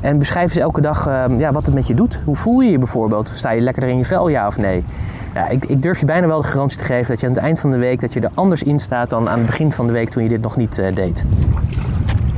En 0.00 0.18
beschrijf 0.18 0.44
eens 0.44 0.56
elke 0.56 0.80
dag 0.80 1.08
uh, 1.08 1.24
ja, 1.38 1.52
wat 1.52 1.66
het 1.66 1.74
met 1.74 1.86
je 1.86 1.94
doet. 1.94 2.22
Hoe 2.24 2.36
voel 2.36 2.60
je 2.60 2.70
je 2.70 2.78
bijvoorbeeld? 2.78 3.30
Sta 3.34 3.50
je 3.50 3.60
lekkerder 3.60 3.90
in 3.90 3.98
je 3.98 4.04
vel, 4.04 4.28
ja 4.28 4.46
of 4.46 4.58
nee? 4.58 4.84
Ja, 5.34 5.48
ik, 5.48 5.64
ik, 5.64 5.82
durf 5.82 6.00
je 6.00 6.06
bijna 6.06 6.26
wel 6.26 6.40
de 6.40 6.46
garantie 6.46 6.78
te 6.78 6.84
geven 6.84 7.08
dat 7.08 7.20
je 7.20 7.26
aan 7.26 7.32
het 7.32 7.42
eind 7.42 7.60
van 7.60 7.70
de 7.70 7.76
week 7.76 8.00
dat 8.00 8.12
je 8.12 8.20
er 8.20 8.30
anders 8.34 8.62
in 8.62 8.78
staat 8.78 9.10
dan 9.10 9.28
aan 9.28 9.38
het 9.38 9.46
begin 9.46 9.72
van 9.72 9.86
de 9.86 9.92
week 9.92 10.08
toen 10.08 10.22
je 10.22 10.28
dit 10.28 10.40
nog 10.40 10.56
niet 10.56 10.78
uh, 10.78 10.94
deed. 10.94 11.24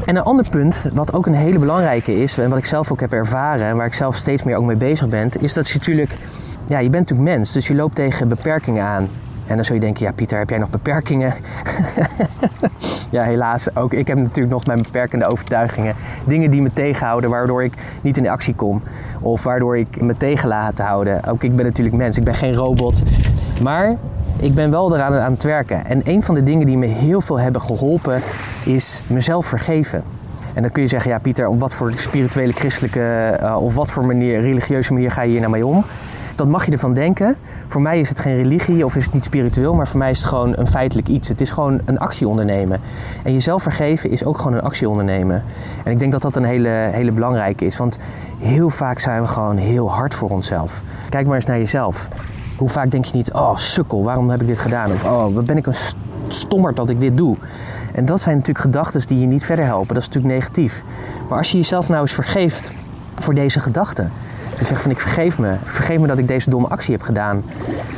En 0.04 0.16
een 0.16 0.23
ander 0.23 0.49
punt, 0.50 0.85
wat 0.92 1.12
ook 1.12 1.26
een 1.26 1.35
hele 1.35 1.59
belangrijke 1.59 2.21
is, 2.23 2.38
en 2.38 2.49
wat 2.49 2.59
ik 2.59 2.64
zelf 2.64 2.92
ook 2.92 3.00
heb 3.00 3.12
ervaren 3.12 3.66
en 3.66 3.76
waar 3.76 3.87
ik 3.87 3.95
zelf 3.95 4.16
steeds 4.16 4.42
meer 4.42 4.57
ook 4.57 4.64
mee 4.64 4.76
bezig 4.76 5.09
ben, 5.09 5.30
is 5.40 5.52
dat 5.52 5.68
je 5.68 5.75
natuurlijk, 5.75 6.11
ja, 6.66 6.78
je 6.78 6.90
bent 6.90 7.09
natuurlijk 7.09 7.37
mens, 7.37 7.52
dus 7.52 7.66
je 7.66 7.75
loopt 7.75 7.95
tegen 7.95 8.28
beperkingen 8.28 8.85
aan. 8.85 9.09
En 9.49 9.55
dan 9.55 9.64
zul 9.64 9.75
je 9.75 9.81
denken, 9.81 10.07
ja 10.07 10.12
Pieter, 10.12 10.38
heb 10.38 10.50
jij 10.50 10.59
nog 10.59 10.71
beperkingen? 10.71 11.35
ja, 13.11 13.23
helaas. 13.23 13.76
Ook 13.76 13.93
ik 13.93 14.07
heb 14.07 14.17
natuurlijk 14.17 14.50
nog 14.50 14.67
mijn 14.67 14.83
beperkende 14.83 15.26
overtuigingen. 15.26 15.95
Dingen 16.26 16.50
die 16.50 16.62
me 16.62 16.73
tegenhouden, 16.73 17.31
waardoor 17.31 17.64
ik 17.64 17.75
niet 18.00 18.17
in 18.17 18.28
actie 18.28 18.55
kom. 18.55 18.83
Of 19.21 19.43
waardoor 19.43 19.78
ik 19.78 20.00
me 20.00 20.17
tegen 20.17 20.49
laat 20.49 20.78
houden. 20.78 21.26
Ook 21.26 21.43
ik 21.43 21.57
ben 21.57 21.64
natuurlijk 21.64 21.97
mens, 21.97 22.17
ik 22.17 22.25
ben 22.25 22.35
geen 22.35 22.55
robot. 22.55 23.02
Maar 23.62 23.97
ik 24.37 24.55
ben 24.55 24.71
wel 24.71 24.97
eraan 24.97 25.14
aan 25.14 25.33
het 25.33 25.43
werken. 25.43 25.87
En 25.87 26.00
een 26.05 26.23
van 26.23 26.35
de 26.35 26.43
dingen 26.43 26.67
die 26.67 26.76
me 26.76 26.87
heel 26.87 27.21
veel 27.21 27.38
hebben 27.38 27.61
geholpen, 27.61 28.21
is 28.64 29.02
mezelf 29.07 29.47
vergeven. 29.47 30.02
En 30.55 30.62
dan 30.62 30.73
kun 30.73 30.83
je 30.83 30.88
zeggen, 30.88 31.11
ja 31.11 31.19
Pieter, 31.19 31.49
op 31.49 31.61
wat 31.61 31.75
voor 31.75 31.93
spirituele, 31.97 32.52
christelijke 32.52 33.38
uh, 33.43 33.62
of 33.62 33.75
wat 33.75 33.90
voor 33.90 34.05
manier, 34.05 34.40
religieuze 34.40 34.93
manier 34.93 35.11
ga 35.11 35.23
je 35.23 35.31
hier 35.31 35.40
nou 35.40 35.52
mee 35.52 35.67
om? 35.67 35.85
Dat 36.38 36.49
mag 36.49 36.66
je 36.66 36.73
ervan 36.73 36.95
denken. 36.95 37.37
Voor 37.66 37.83
mij 37.83 38.00
is 38.00 38.09
het 38.09 38.21
geen 38.21 38.37
religie 38.37 38.85
of 38.85 38.97
is 38.97 39.04
het 39.04 39.14
niet 39.14 39.25
spiritueel, 39.25 39.75
maar 39.75 39.88
voor 39.88 39.99
mij 39.99 40.11
is 40.11 40.18
het 40.18 40.28
gewoon 40.28 40.52
een 40.57 40.66
feitelijk 40.66 41.09
iets. 41.09 41.28
Het 41.28 41.40
is 41.40 41.50
gewoon 41.50 41.80
een 41.85 41.99
actie 41.99 42.28
ondernemen. 42.28 42.80
En 43.23 43.33
jezelf 43.33 43.62
vergeven 43.62 44.11
is 44.11 44.25
ook 44.25 44.38
gewoon 44.38 44.52
een 44.52 44.62
actie 44.62 44.88
ondernemen. 44.88 45.45
En 45.85 45.92
ik 45.92 45.99
denk 45.99 46.12
dat 46.12 46.23
dat 46.23 46.37
een 46.37 46.45
hele, 46.45 46.68
hele 46.68 47.12
belangrijke 47.12 47.64
is, 47.64 47.76
want 47.76 47.99
heel 48.38 48.71
vaak 48.71 48.99
zijn 48.99 49.21
we 49.21 49.26
gewoon 49.26 49.57
heel 49.57 49.90
hard 49.90 50.14
voor 50.14 50.28
onszelf. 50.28 50.83
Kijk 51.09 51.26
maar 51.26 51.35
eens 51.35 51.45
naar 51.45 51.59
jezelf. 51.59 52.09
Hoe 52.57 52.68
vaak 52.68 52.90
denk 52.90 53.04
je 53.04 53.16
niet, 53.16 53.33
oh 53.33 53.57
sukkel, 53.57 54.04
waarom 54.04 54.30
heb 54.30 54.40
ik 54.40 54.47
dit 54.47 54.59
gedaan? 54.59 54.92
Of 54.92 55.04
oh, 55.04 55.35
wat 55.35 55.47
ben 55.47 55.57
ik 55.57 55.66
een 55.66 55.76
stommerd 56.28 56.76
dat 56.76 56.90
ik 56.90 57.00
dit 57.00 57.16
doe? 57.16 57.37
En 57.92 58.04
dat 58.04 58.21
zijn 58.21 58.37
natuurlijk 58.37 58.64
gedachten 58.64 59.07
die 59.07 59.21
je 59.21 59.26
niet 59.26 59.45
verder 59.45 59.64
helpen. 59.64 59.95
Dat 59.95 60.02
is 60.02 60.07
natuurlijk 60.07 60.35
negatief. 60.35 60.83
Maar 61.28 61.38
als 61.38 61.50
je 61.50 61.57
jezelf 61.57 61.88
nou 61.88 62.00
eens 62.00 62.12
vergeeft 62.12 62.71
voor 63.14 63.35
deze 63.35 63.61
gedachten, 63.61 64.12
Je 64.59 64.65
zegt 64.65 64.83
van 64.83 64.91
ik 64.91 64.99
vergeef 64.99 65.38
me. 65.38 65.57
Vergeef 65.65 65.99
me 65.99 66.07
dat 66.07 66.19
ik 66.19 66.29
deze 66.29 66.50
domme 66.50 66.69
actie 66.69 66.93
heb 66.95 67.03
gedaan. 67.03 67.43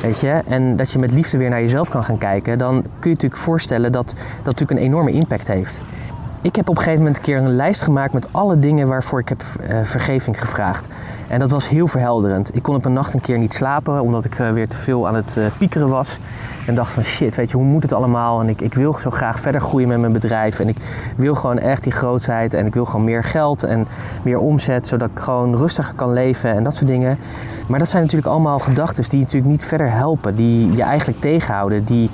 Weet 0.03 0.21
je? 0.21 0.43
En 0.47 0.77
dat 0.77 0.93
je 0.93 0.99
met 0.99 1.13
liefde 1.13 1.39
weer 1.39 1.51
naar 1.51 1.61
jezelf 1.61 1.89
kan 1.89 2.05
gaan 2.05 2.19
kijken. 2.19 2.59
Dan 2.59 2.83
kun 2.83 3.11
je 3.11 3.17
natuurlijk 3.17 3.41
voorstellen 3.41 3.93
dat 3.93 4.09
dat 4.37 4.45
natuurlijk 4.45 4.71
een 4.71 4.87
enorme 4.87 5.13
impact 5.13 5.49
heeft. 5.49 5.85
Ik 6.43 6.57
heb 6.57 6.69
op 6.69 6.77
een 6.77 6.83
gegeven 6.83 6.99
moment 6.99 7.17
een 7.17 7.23
keer 7.23 7.37
een 7.37 7.57
lijst 7.57 7.83
gemaakt 7.83 8.13
met 8.13 8.29
alle 8.31 8.59
dingen 8.59 8.89
waarvoor 8.89 9.21
ik 9.21 9.29
heb 9.29 9.43
uh, 9.43 9.81
vergeving 9.83 10.41
gevraagd. 10.41 10.87
En 11.29 11.39
dat 11.39 11.51
was 11.51 11.69
heel 11.69 11.87
verhelderend. 11.87 12.57
Ik 12.57 12.63
kon 12.63 12.75
op 12.75 12.85
een 12.85 12.93
nacht 12.93 13.15
een 13.15 13.21
keer 13.21 13.39
niet 13.39 13.53
slapen 13.53 14.01
omdat 14.01 14.25
ik 14.25 14.39
uh, 14.39 14.51
weer 14.51 14.69
te 14.69 14.77
veel 14.77 15.09
aan 15.09 15.15
het 15.15 15.35
uh, 15.39 15.45
piekeren 15.59 15.89
was. 15.89 16.19
En 16.67 16.75
dacht 16.75 16.93
van 16.93 17.05
shit, 17.05 17.37
weet 17.37 17.51
je, 17.51 17.57
hoe 17.57 17.67
moet 17.67 17.83
het 17.83 17.93
allemaal? 17.93 18.41
En 18.41 18.49
ik, 18.49 18.61
ik 18.61 18.75
wil 18.75 18.93
zo 18.93 19.11
graag 19.11 19.41
verder 19.41 19.61
groeien 19.61 19.89
met 19.89 20.01
mijn 20.01 20.13
bedrijf. 20.13 20.61
En 20.61 20.69
ik 20.69 20.77
wil 21.17 21.35
gewoon 21.35 21.59
echt 21.59 21.83
die 21.83 21.93
grootheid. 21.93 22.55
En 22.55 22.67
ik 22.67 22.75
wil 22.75 22.85
gewoon 22.85 23.05
meer 23.05 23.25
geld 23.25 23.63
en 23.63 23.87
meer 24.23 24.39
omzet. 24.39 24.87
Zodat 24.87 25.09
ik 25.09 25.19
gewoon 25.19 25.57
rustiger 25.57 25.95
kan 25.95 26.13
leven 26.13 26.55
en 26.55 26.65
dat 26.65 26.75
soort 26.75 26.91
dingen. 26.91 27.19
Maar 27.69 27.79
dat 27.79 27.89
zijn 27.89 28.03
natuurlijk 28.03 28.31
allemaal 28.31 28.59
gedachten 28.59 29.03
die 29.09 29.19
je 29.19 29.25
natuurlijk 29.25 29.51
niet 29.51 29.65
verder 29.65 29.93
helpen. 29.93 30.37
Die 30.37 30.73
je 30.73 30.83
eigenlijk 30.83 31.21
tegenhouden. 31.21 31.85
Die, 31.85 32.11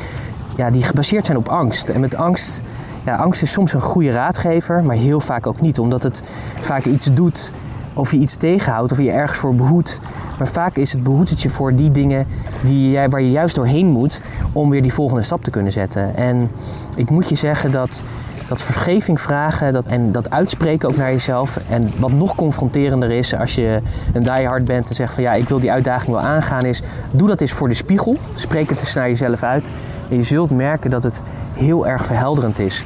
ja, 0.57 0.71
die 0.71 0.83
gebaseerd 0.83 1.27
zijn 1.27 1.39
op 1.39 1.49
angst. 1.49 1.89
En 1.89 2.01
met 2.01 2.17
angst 2.17 2.63
ja, 3.07 3.17
angst 3.17 3.43
is 3.43 3.53
soms 3.53 3.73
een 3.73 3.81
goede 3.81 4.11
raadgever, 4.11 4.85
maar 4.85 4.97
heel 4.97 5.21
vaak 5.21 5.47
ook 5.47 5.61
niet. 5.61 5.79
Omdat 5.79 6.03
het 6.03 6.23
vaak 6.61 6.85
iets 6.85 7.15
doet 7.15 7.53
of 7.95 8.11
je 8.11 8.17
iets 8.17 8.37
tegenhoudt 8.37 8.93
of 8.93 8.99
je 8.99 9.11
ergens 9.11 9.39
voor 9.39 9.55
behoedt. 9.55 10.01
Maar 10.39 10.49
vaak 10.49 10.77
is 10.77 10.93
het 10.93 11.03
behoedertje 11.03 11.51
voor 11.51 11.75
die 11.75 11.91
dingen 11.91 12.27
die 12.63 12.91
jij, 12.91 13.09
waar 13.09 13.21
je 13.21 13.31
juist 13.31 13.55
doorheen 13.55 13.87
moet 13.87 14.23
om 14.53 14.71
weer 14.71 14.83
die 14.83 14.93
volgende 14.93 15.23
stap 15.23 15.43
te 15.45 15.51
kunnen 15.51 15.73
zetten. 15.73 16.17
En 16.17 16.51
ik 16.97 17.11
moet 17.11 17.29
je 17.29 17.35
zeggen 17.35 17.71
dat, 17.71 18.03
dat 18.49 18.63
vergeving 18.63 19.21
vragen 19.21 19.73
dat, 19.73 19.87
en 19.87 20.13
dat 20.13 20.31
uitspreken 20.31 20.89
ook 20.89 20.97
naar 20.97 21.13
jezelf. 21.13 21.59
En 21.69 21.93
wat 21.99 22.13
nog 22.13 22.35
confronterender 22.35 23.11
is 23.11 23.35
als 23.35 23.55
je 23.55 23.81
een 24.13 24.23
diehard 24.23 24.65
bent 24.65 24.89
en 24.89 24.95
zegt 24.95 25.15
van 25.15 25.23
ja, 25.23 25.33
ik 25.33 25.49
wil 25.49 25.61
die 25.61 25.73
uitdaging 25.73 26.13
wel 26.13 26.21
aangaan, 26.21 26.65
is 26.65 26.83
doe 27.11 27.29
dat 27.29 27.41
eens 27.41 27.53
voor 27.53 27.69
de 27.69 27.75
spiegel. 27.75 28.19
Spreek 28.35 28.69
het 28.69 28.81
eens 28.81 28.95
naar 28.95 29.09
jezelf 29.09 29.43
uit. 29.43 29.67
En 30.11 30.17
je 30.17 30.23
zult 30.23 30.51
merken 30.51 30.91
dat 30.91 31.03
het 31.03 31.21
heel 31.57 31.87
erg 31.87 32.07
verhelderend 32.07 32.59
is. 32.59 32.85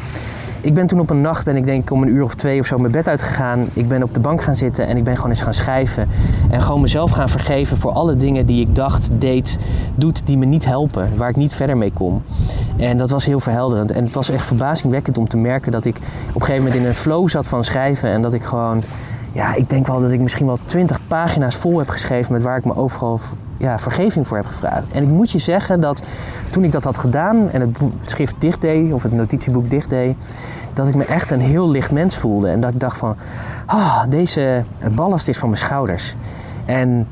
Ik 0.62 0.74
ben 0.74 0.86
toen 0.86 1.00
op 1.00 1.10
een 1.10 1.20
nacht, 1.20 1.44
ben 1.44 1.56
ik 1.56 1.64
denk 1.64 1.82
ik 1.82 1.90
om 1.90 2.02
een 2.02 2.08
uur 2.08 2.22
of 2.22 2.34
twee 2.34 2.60
of 2.60 2.66
zo 2.66 2.78
mijn 2.78 2.92
bed 2.92 3.08
uitgegaan. 3.08 3.68
Ik 3.72 3.88
ben 3.88 4.02
op 4.02 4.14
de 4.14 4.20
bank 4.20 4.42
gaan 4.42 4.56
zitten 4.56 4.86
en 4.86 4.96
ik 4.96 5.04
ben 5.04 5.16
gewoon 5.16 5.30
eens 5.30 5.42
gaan 5.42 5.54
schrijven. 5.54 6.08
En 6.50 6.60
gewoon 6.60 6.80
mezelf 6.80 7.10
gaan 7.10 7.28
vergeven 7.28 7.76
voor 7.76 7.90
alle 7.90 8.16
dingen 8.16 8.46
die 8.46 8.60
ik 8.60 8.74
dacht, 8.74 9.10
deed, 9.18 9.58
doet, 9.94 10.26
die 10.26 10.38
me 10.38 10.44
niet 10.44 10.64
helpen. 10.64 11.16
Waar 11.16 11.28
ik 11.28 11.36
niet 11.36 11.54
verder 11.54 11.76
mee 11.76 11.92
kom. 11.92 12.22
En 12.76 12.96
dat 12.96 13.10
was 13.10 13.26
heel 13.26 13.40
verhelderend. 13.40 13.90
En 13.90 14.04
het 14.04 14.14
was 14.14 14.30
echt 14.30 14.44
verbazingwekkend 14.44 15.18
om 15.18 15.28
te 15.28 15.36
merken 15.36 15.72
dat 15.72 15.84
ik 15.84 15.96
op 16.28 16.34
een 16.34 16.46
gegeven 16.46 16.64
moment 16.64 16.80
in 16.80 16.86
een 16.86 16.94
flow 16.94 17.28
zat 17.28 17.46
van 17.46 17.64
schrijven. 17.64 18.10
En 18.10 18.22
dat 18.22 18.34
ik 18.34 18.42
gewoon, 18.42 18.82
ja, 19.32 19.54
ik 19.54 19.68
denk 19.68 19.86
wel 19.86 20.00
dat 20.00 20.10
ik 20.10 20.20
misschien 20.20 20.46
wel 20.46 20.58
twintig 20.64 21.00
pagina's 21.06 21.56
vol 21.56 21.78
heb 21.78 21.88
geschreven 21.88 22.32
met 22.32 22.42
waar 22.42 22.56
ik 22.56 22.64
me 22.64 22.76
overal 22.76 23.20
ja, 23.56 23.78
vergeving 23.78 24.26
voor 24.26 24.36
heb 24.36 24.46
gevraagd. 24.46 24.84
En 24.92 25.02
ik 25.02 25.08
moet 25.08 25.30
je 25.30 25.38
zeggen 25.38 25.80
dat 25.80 26.02
toen 26.50 26.64
ik 26.64 26.72
dat 26.72 26.84
had 26.84 26.98
gedaan 26.98 27.50
en 27.50 27.60
het 27.60 27.78
schrift 28.00 28.34
dicht 28.38 28.60
deed, 28.60 28.92
of 28.92 29.02
het 29.02 29.12
notitieboek 29.12 29.70
dicht 29.70 29.90
deed, 29.90 30.16
dat 30.72 30.88
ik 30.88 30.94
me 30.94 31.04
echt 31.04 31.30
een 31.30 31.40
heel 31.40 31.70
licht 31.70 31.92
mens 31.92 32.16
voelde. 32.16 32.48
En 32.48 32.60
dat 32.60 32.72
ik 32.72 32.80
dacht 32.80 32.98
van, 32.98 33.16
ah, 33.66 34.02
deze 34.08 34.64
ballast 34.94 35.28
is 35.28 35.38
van 35.38 35.48
mijn 35.48 35.60
schouders. 35.60 36.16
En 36.64 37.06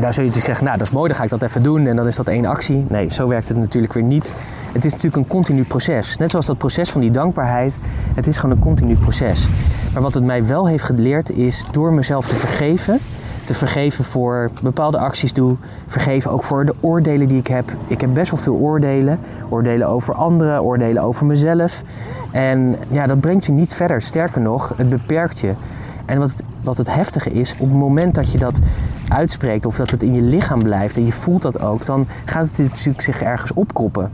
daar 0.00 0.14
zul 0.14 0.24
je 0.24 0.30
dus 0.30 0.44
zeggen, 0.44 0.64
nou 0.64 0.78
dat 0.78 0.86
is 0.86 0.92
mooi, 0.92 1.08
dan 1.08 1.16
ga 1.16 1.24
ik 1.24 1.30
dat 1.30 1.42
even 1.42 1.62
doen 1.62 1.86
en 1.86 1.96
dan 1.96 2.06
is 2.06 2.16
dat 2.16 2.28
één 2.28 2.46
actie. 2.46 2.84
Nee, 2.88 3.12
zo 3.12 3.28
werkt 3.28 3.48
het 3.48 3.56
natuurlijk 3.56 3.92
weer 3.92 4.02
niet. 4.02 4.34
Het 4.72 4.84
is 4.84 4.92
natuurlijk 4.92 5.22
een 5.22 5.28
continu 5.28 5.64
proces. 5.64 6.16
Net 6.16 6.30
zoals 6.30 6.46
dat 6.46 6.58
proces 6.58 6.90
van 6.90 7.00
die 7.00 7.10
dankbaarheid, 7.10 7.72
het 8.14 8.26
is 8.26 8.36
gewoon 8.36 8.56
een 8.56 8.62
continu 8.62 8.96
proces. 8.96 9.48
Maar 9.92 10.02
wat 10.02 10.14
het 10.14 10.24
mij 10.24 10.46
wel 10.46 10.68
heeft 10.68 10.84
geleerd 10.84 11.30
is 11.30 11.64
door 11.70 11.92
mezelf 11.92 12.26
te 12.26 12.34
vergeven, 12.34 12.98
te 13.44 13.54
vergeven 13.54 14.04
voor 14.04 14.50
bepaalde 14.60 14.98
acties 14.98 15.32
doe. 15.32 15.56
Vergeven 15.86 16.30
ook 16.30 16.42
voor 16.42 16.64
de 16.64 16.74
oordelen 16.80 17.28
die 17.28 17.38
ik 17.38 17.46
heb. 17.46 17.72
Ik 17.86 18.00
heb 18.00 18.14
best 18.14 18.30
wel 18.30 18.40
veel 18.40 18.54
oordelen. 18.54 19.18
Oordelen 19.48 19.88
over 19.88 20.14
anderen, 20.14 20.62
oordelen 20.62 21.02
over 21.02 21.26
mezelf. 21.26 21.82
En 22.30 22.76
ja, 22.88 23.06
dat 23.06 23.20
brengt 23.20 23.46
je 23.46 23.52
niet 23.52 23.74
verder. 23.74 24.02
Sterker 24.02 24.40
nog, 24.40 24.72
het 24.76 24.88
beperkt 24.88 25.40
je. 25.40 25.54
En 26.06 26.18
wat 26.18 26.30
het, 26.30 26.42
wat 26.62 26.78
het 26.78 26.94
heftige 26.94 27.30
is, 27.30 27.54
op 27.58 27.68
het 27.68 27.78
moment 27.78 28.14
dat 28.14 28.32
je 28.32 28.38
dat 28.38 28.58
uitspreekt 29.08 29.66
of 29.66 29.76
dat 29.76 29.90
het 29.90 30.02
in 30.02 30.14
je 30.14 30.22
lichaam 30.22 30.62
blijft 30.62 30.96
en 30.96 31.04
je 31.04 31.12
voelt 31.12 31.42
dat 31.42 31.60
ook, 31.60 31.84
dan 31.84 32.06
gaat 32.24 32.48
het 32.48 32.58
natuurlijk 32.58 33.00
zich 33.00 33.22
ergens 33.22 33.52
opkroppen. 33.52 34.10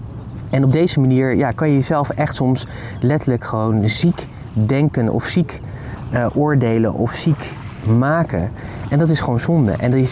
En 0.50 0.64
op 0.64 0.72
deze 0.72 1.00
manier 1.00 1.36
ja, 1.36 1.50
kan 1.50 1.68
je 1.68 1.74
jezelf 1.74 2.10
echt 2.10 2.34
soms 2.34 2.66
letterlijk 3.00 3.44
gewoon 3.44 3.88
ziek 3.88 4.28
denken 4.52 5.08
of 5.08 5.24
ziek 5.24 5.60
uh, 6.12 6.26
oordelen 6.34 6.94
of 6.94 7.12
ziek 7.12 7.52
maken. 7.98 8.50
En 8.90 8.98
dat 8.98 9.08
is 9.08 9.20
gewoon 9.20 9.40
zonde. 9.40 9.72
En, 9.72 9.90
die, 9.90 10.08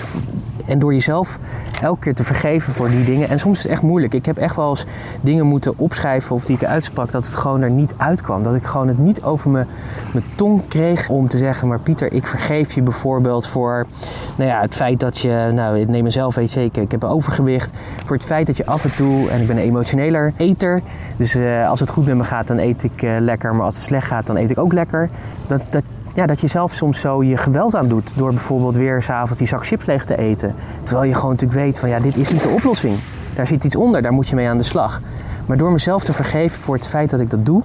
en 0.69 0.79
door 0.79 0.93
jezelf 0.93 1.39
elke 1.83 2.01
keer 2.01 2.15
te 2.15 2.25
vergeven 2.25 2.73
voor 2.73 2.89
die 2.91 3.05
dingen. 3.05 3.29
En 3.29 3.39
soms 3.39 3.57
is 3.57 3.63
het 3.63 3.73
echt 3.73 3.83
moeilijk. 3.83 4.15
Ik 4.15 4.27
heb 4.27 4.39
echt 4.39 4.57
wel 4.57 4.71
eens 4.71 4.87
dingen 5.21 5.47
moeten 5.47 5.79
opschrijven 5.79 6.35
of 6.35 6.45
die 6.45 6.57
ik 6.57 6.65
uitsprak, 6.65 7.11
dat 7.11 7.25
het 7.25 7.35
gewoon 7.35 7.63
er 7.63 7.71
niet 7.71 7.95
uitkwam. 7.97 8.43
Dat 8.43 8.55
ik 8.55 8.65
gewoon 8.65 8.89
het 8.89 8.99
niet 8.99 9.23
over 9.23 9.51
mijn, 9.51 9.67
mijn 10.13 10.25
tong 10.35 10.69
kreeg 10.69 11.09
om 11.09 11.29
te 11.29 11.39
zeggen, 11.39 11.69
maar 11.69 11.81
Pieter, 11.81 12.13
ik 12.13 12.27
vergeef 12.27 12.73
je 12.73 12.83
bijvoorbeeld 12.83 13.47
voor 13.47 13.87
nou 14.37 14.51
ja, 14.51 14.61
het 14.61 14.75
feit 14.75 15.01
dat 15.01 15.19
je, 15.19 15.51
nou 15.55 15.79
ik 15.79 15.89
neem 15.89 16.03
mezelf 16.03 16.35
weet 16.35 16.51
zeker, 16.51 16.83
ik 16.83 16.91
heb 16.91 17.05
overgewicht. 17.05 17.77
Voor 18.05 18.17
het 18.17 18.25
feit 18.25 18.47
dat 18.47 18.57
je 18.57 18.67
af 18.67 18.85
en 18.85 18.95
toe, 18.95 19.31
en 19.31 19.41
ik 19.41 19.47
ben 19.47 19.57
een 19.57 19.63
emotioneler 19.63 20.33
eter, 20.37 20.83
dus 21.17 21.37
uh, 21.37 21.69
als 21.69 21.81
het 21.81 21.91
goed 21.91 22.07
met 22.07 22.17
me 22.17 22.25
gaat 22.25 22.47
dan 22.47 22.59
eet 22.59 22.85
ik 22.85 23.03
uh, 23.03 23.17
lekker, 23.21 23.55
maar 23.55 23.65
als 23.65 23.75
het 23.75 23.85
slecht 23.85 24.07
gaat 24.07 24.27
dan 24.27 24.37
eet 24.37 24.51
ik 24.51 24.59
ook 24.59 24.73
lekker. 24.73 25.11
Dat, 25.47 25.67
dat, 25.71 25.85
ja, 26.19 26.27
dat 26.27 26.41
je 26.41 26.47
zelf 26.47 26.75
soms 26.75 27.01
zo 27.01 27.23
je 27.23 27.37
geweld 27.37 27.77
aan 27.77 27.89
doet 27.89 28.13
door 28.17 28.31
bijvoorbeeld 28.31 28.77
weer 28.77 29.03
s'avonds 29.03 29.39
die 29.39 29.47
zak 29.47 29.67
chips 29.67 29.85
leeg 29.85 30.05
te 30.05 30.19
eten. 30.19 30.55
Terwijl 30.83 31.09
je 31.09 31.15
gewoon 31.15 31.31
natuurlijk 31.31 31.61
weet 31.61 31.79
van 31.79 31.89
ja, 31.89 32.01
dit 32.01 32.17
is 32.17 32.31
niet 32.31 32.43
de 32.43 32.49
oplossing. 32.49 32.95
Daar 33.35 33.47
zit 33.47 33.65
iets 33.65 33.77
onder, 33.77 34.03
daar 34.03 34.13
moet 34.13 34.29
je 34.29 34.35
mee 34.35 34.49
aan 34.49 34.59
de 34.59 34.65
slag. 34.65 35.01
Maar 35.47 35.57
door 35.57 35.73
mezelf 35.73 36.05
te 36.05 36.13
vergeven 36.13 36.61
voor 36.61 36.75
het 36.75 36.87
feit 36.87 37.11
dat 37.11 37.21
ik 37.21 37.31
dat 37.31 37.47
doe, 37.47 37.63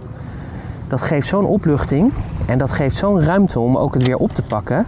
dat 0.87 1.01
geeft 1.01 1.27
zo'n 1.27 1.45
opluchting 1.45 2.11
en 2.45 2.57
dat 2.57 2.71
geeft 2.71 2.95
zo'n 2.95 3.23
ruimte 3.23 3.59
om 3.59 3.77
ook 3.77 3.93
het 3.93 4.03
weer 4.03 4.17
op 4.17 4.33
te 4.33 4.41
pakken. 4.41 4.85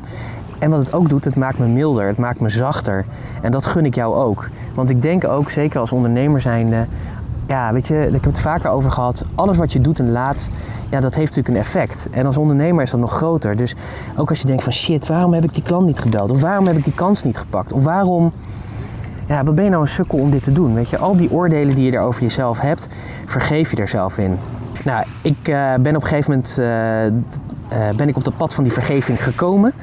En 0.60 0.70
wat 0.70 0.80
het 0.80 0.94
ook 0.94 1.10
doet, 1.10 1.26
het 1.26 1.36
maakt 1.36 1.60
me 1.60 1.68
milder, 1.68 2.08
het 2.08 2.18
maakt 2.18 2.40
me 2.40 2.50
zachter. 2.50 3.06
En 3.42 3.52
dat 3.52 3.66
gun 3.66 3.86
ik 3.86 3.96
jou 3.96 4.16
ook. 4.16 4.50
Want 4.76 4.90
ik 4.90 5.02
denk 5.02 5.28
ook, 5.28 5.50
zeker 5.50 5.80
als 5.80 5.92
ondernemer 5.92 6.42
zijnde, 6.42 6.86
ja, 7.48 7.74
weet 7.74 7.88
je, 7.88 8.06
ik 8.06 8.14
heb 8.14 8.24
het 8.24 8.40
vaker 8.40 8.70
over 8.70 8.92
gehad. 8.92 9.26
Alles 9.36 9.58
wat 9.58 9.74
je 9.74 9.82
doet 9.82 10.00
en 10.00 10.12
laat, 10.12 10.50
ja, 10.90 11.00
dat 11.00 11.16
heeft 11.16 11.36
natuurlijk 11.36 11.56
een 11.56 11.62
effect. 11.62 12.08
En 12.12 12.26
als 12.26 12.38
ondernemer 12.38 12.84
is 12.84 12.92
dat 12.92 13.00
nog 13.00 13.12
groter. 13.12 13.56
Dus 13.56 13.76
ook 14.18 14.30
als 14.30 14.40
je 14.40 14.48
denkt 14.48 14.64
van 14.64 14.74
shit, 14.74 15.08
waarom 15.08 15.34
heb 15.34 15.44
ik 15.44 15.54
die 15.54 15.64
klant 15.64 15.86
niet 15.86 16.00
gebeld? 16.00 16.32
Of 16.32 16.42
waarom 16.42 16.68
heb 16.68 16.78
ik 16.78 16.84
die 16.84 16.94
kans 16.94 17.24
niet 17.24 17.38
gepakt? 17.38 17.74
Of 17.74 17.84
waarom, 17.84 18.32
ja, 19.28 19.44
wat 19.44 19.56
ben 19.56 19.64
je 19.64 19.70
nou 19.70 19.82
een 19.82 19.88
sukkel 19.88 20.18
om 20.18 20.30
dit 20.30 20.44
te 20.44 20.52
doen? 20.52 20.74
Weet 20.74 20.90
je, 20.90 20.98
al 20.98 21.16
die 21.16 21.32
oordelen 21.32 21.76
die 21.76 21.86
je 21.86 21.98
er 21.98 22.02
over 22.02 22.22
jezelf 22.22 22.60
hebt, 22.60 22.88
vergeef 23.26 23.72
je 23.72 23.78
er 23.78 23.88
zelf 23.88 24.18
in. 24.18 24.38
Nou, 24.84 25.06
ik 25.22 25.48
uh, 25.48 25.74
ben 25.74 25.96
op 25.96 26.02
een 26.02 26.08
gegeven 26.08 26.32
moment 26.32 26.58
uh, 26.60 27.06
uh, 27.06 27.96
ben 27.96 28.08
ik 28.08 28.16
op 28.16 28.24
dat 28.24 28.38
pad 28.38 28.54
van 28.54 28.64
die 28.64 28.74
vergeving 28.74 29.24
gekomen. 29.24 29.74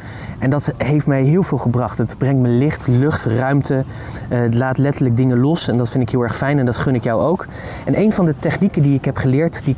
En 0.43 0.51
dat 0.51 0.75
heeft 0.77 1.07
mij 1.07 1.23
heel 1.23 1.43
veel 1.43 1.59
gebracht. 1.59 1.99
Het 1.99 2.19
brengt 2.19 2.41
me 2.41 2.49
licht, 2.49 2.87
lucht, 2.87 3.25
ruimte. 3.25 3.85
Het 4.29 4.55
laat 4.55 4.79
letterlijk 4.79 5.17
dingen 5.17 5.39
los. 5.39 5.69
En 5.69 5.77
dat 5.77 5.89
vind 5.89 6.03
ik 6.03 6.11
heel 6.11 6.23
erg 6.23 6.37
fijn 6.37 6.59
en 6.59 6.65
dat 6.65 6.77
gun 6.77 6.95
ik 6.95 7.05
jou 7.05 7.23
ook. 7.23 7.47
En 7.85 7.99
een 7.99 8.13
van 8.13 8.25
de 8.25 8.35
technieken 8.39 8.83
die 8.83 8.95
ik 8.95 9.05
heb 9.05 9.17
geleerd, 9.17 9.65
die 9.65 9.77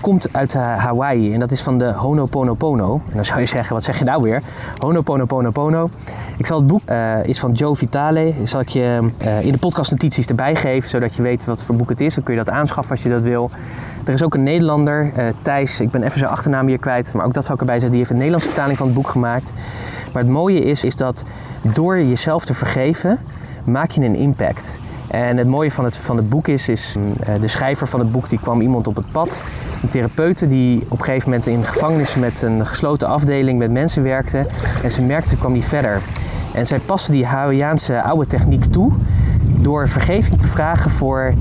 komt 0.00 0.28
uit 0.32 0.54
uh, 0.54 0.76
Hawaii 0.76 1.32
en 1.32 1.40
dat 1.40 1.50
is 1.50 1.62
van 1.62 1.78
de 1.78 1.92
Honoponopono. 1.92 2.94
En 2.94 3.14
dan 3.14 3.24
zou 3.24 3.40
je 3.40 3.46
zeggen, 3.46 3.74
wat 3.74 3.82
zeg 3.82 3.98
je 3.98 4.04
nou 4.04 4.22
weer? 4.22 4.42
Honoponoponopono. 4.78 5.88
Ik 6.36 6.46
zal 6.46 6.58
het 6.58 6.66
boek, 6.66 6.80
uh, 6.90 7.24
is 7.24 7.40
van 7.40 7.52
Joe 7.52 7.76
Vitale, 7.76 8.34
zal 8.44 8.62
je 8.66 9.10
in 9.40 9.52
de 9.52 9.58
podcastnotities 9.58 10.26
erbij 10.26 10.54
geven, 10.54 10.90
zodat 10.90 11.14
je 11.14 11.22
weet 11.22 11.44
wat 11.44 11.62
voor 11.62 11.74
boek 11.74 11.88
het 11.88 12.00
is. 12.00 12.14
Dan 12.14 12.24
kun 12.24 12.34
je 12.34 12.44
dat 12.44 12.54
aanschaffen 12.54 12.94
als 12.94 13.02
je 13.02 13.08
dat 13.08 13.22
wil. 13.22 13.50
Er 14.04 14.12
is 14.12 14.22
ook 14.22 14.34
een 14.34 14.42
Nederlander, 14.42 15.12
Thijs, 15.42 15.80
ik 15.80 15.90
ben 15.90 16.02
even 16.02 16.18
zijn 16.18 16.30
achternaam 16.30 16.66
hier 16.66 16.78
kwijt, 16.78 17.12
maar 17.12 17.26
ook 17.26 17.32
dat 17.32 17.44
zal 17.44 17.54
ik 17.54 17.60
erbij 17.60 17.74
zetten. 17.74 17.90
Die 17.90 17.98
heeft 17.98 18.10
een 18.10 18.16
Nederlandse 18.16 18.48
vertaling 18.48 18.78
van 18.78 18.86
het 18.86 18.96
boek 18.96 19.08
gemaakt. 19.08 19.52
Maar 20.12 20.22
het 20.22 20.30
mooie 20.32 20.64
is, 20.64 20.84
is 20.84 20.96
dat 20.96 21.24
door 21.62 21.98
jezelf 21.98 22.44
te 22.44 22.54
vergeven, 22.54 23.18
maak 23.64 23.90
je 23.90 24.00
een 24.00 24.14
impact. 24.14 24.80
En 25.06 25.36
het 25.36 25.46
mooie 25.46 25.70
van 25.70 25.84
het, 25.84 25.96
van 25.96 26.16
het 26.16 26.28
boek 26.28 26.48
is, 26.48 26.68
is 26.68 26.96
uh, 26.96 27.40
de 27.40 27.48
schrijver 27.48 27.86
van 27.86 28.00
het 28.00 28.12
boek 28.12 28.28
die 28.28 28.38
kwam 28.40 28.60
iemand 28.60 28.86
op 28.86 28.96
het 28.96 29.12
pad. 29.12 29.42
Een 29.82 29.88
therapeute 29.88 30.46
die 30.46 30.84
op 30.88 30.98
een 30.98 31.04
gegeven 31.04 31.28
moment 31.28 31.46
in 31.46 31.64
gevangenis 31.64 32.16
met 32.16 32.42
een 32.42 32.66
gesloten 32.66 33.08
afdeling 33.08 33.58
met 33.58 33.70
mensen 33.70 34.02
werkte. 34.02 34.46
En 34.82 34.90
ze 34.90 35.02
merkte, 35.02 35.36
kwam 35.36 35.52
niet 35.52 35.64
verder. 35.64 36.00
En 36.52 36.66
zij 36.66 36.78
paste 36.78 37.12
die 37.12 37.26
Hawaiiaanse 37.26 38.02
oude 38.02 38.26
techniek 38.26 38.64
toe 38.64 38.92
door 39.42 39.88
vergeving 39.88 40.40
te 40.40 40.46
vragen 40.46 40.90
voor 40.90 41.34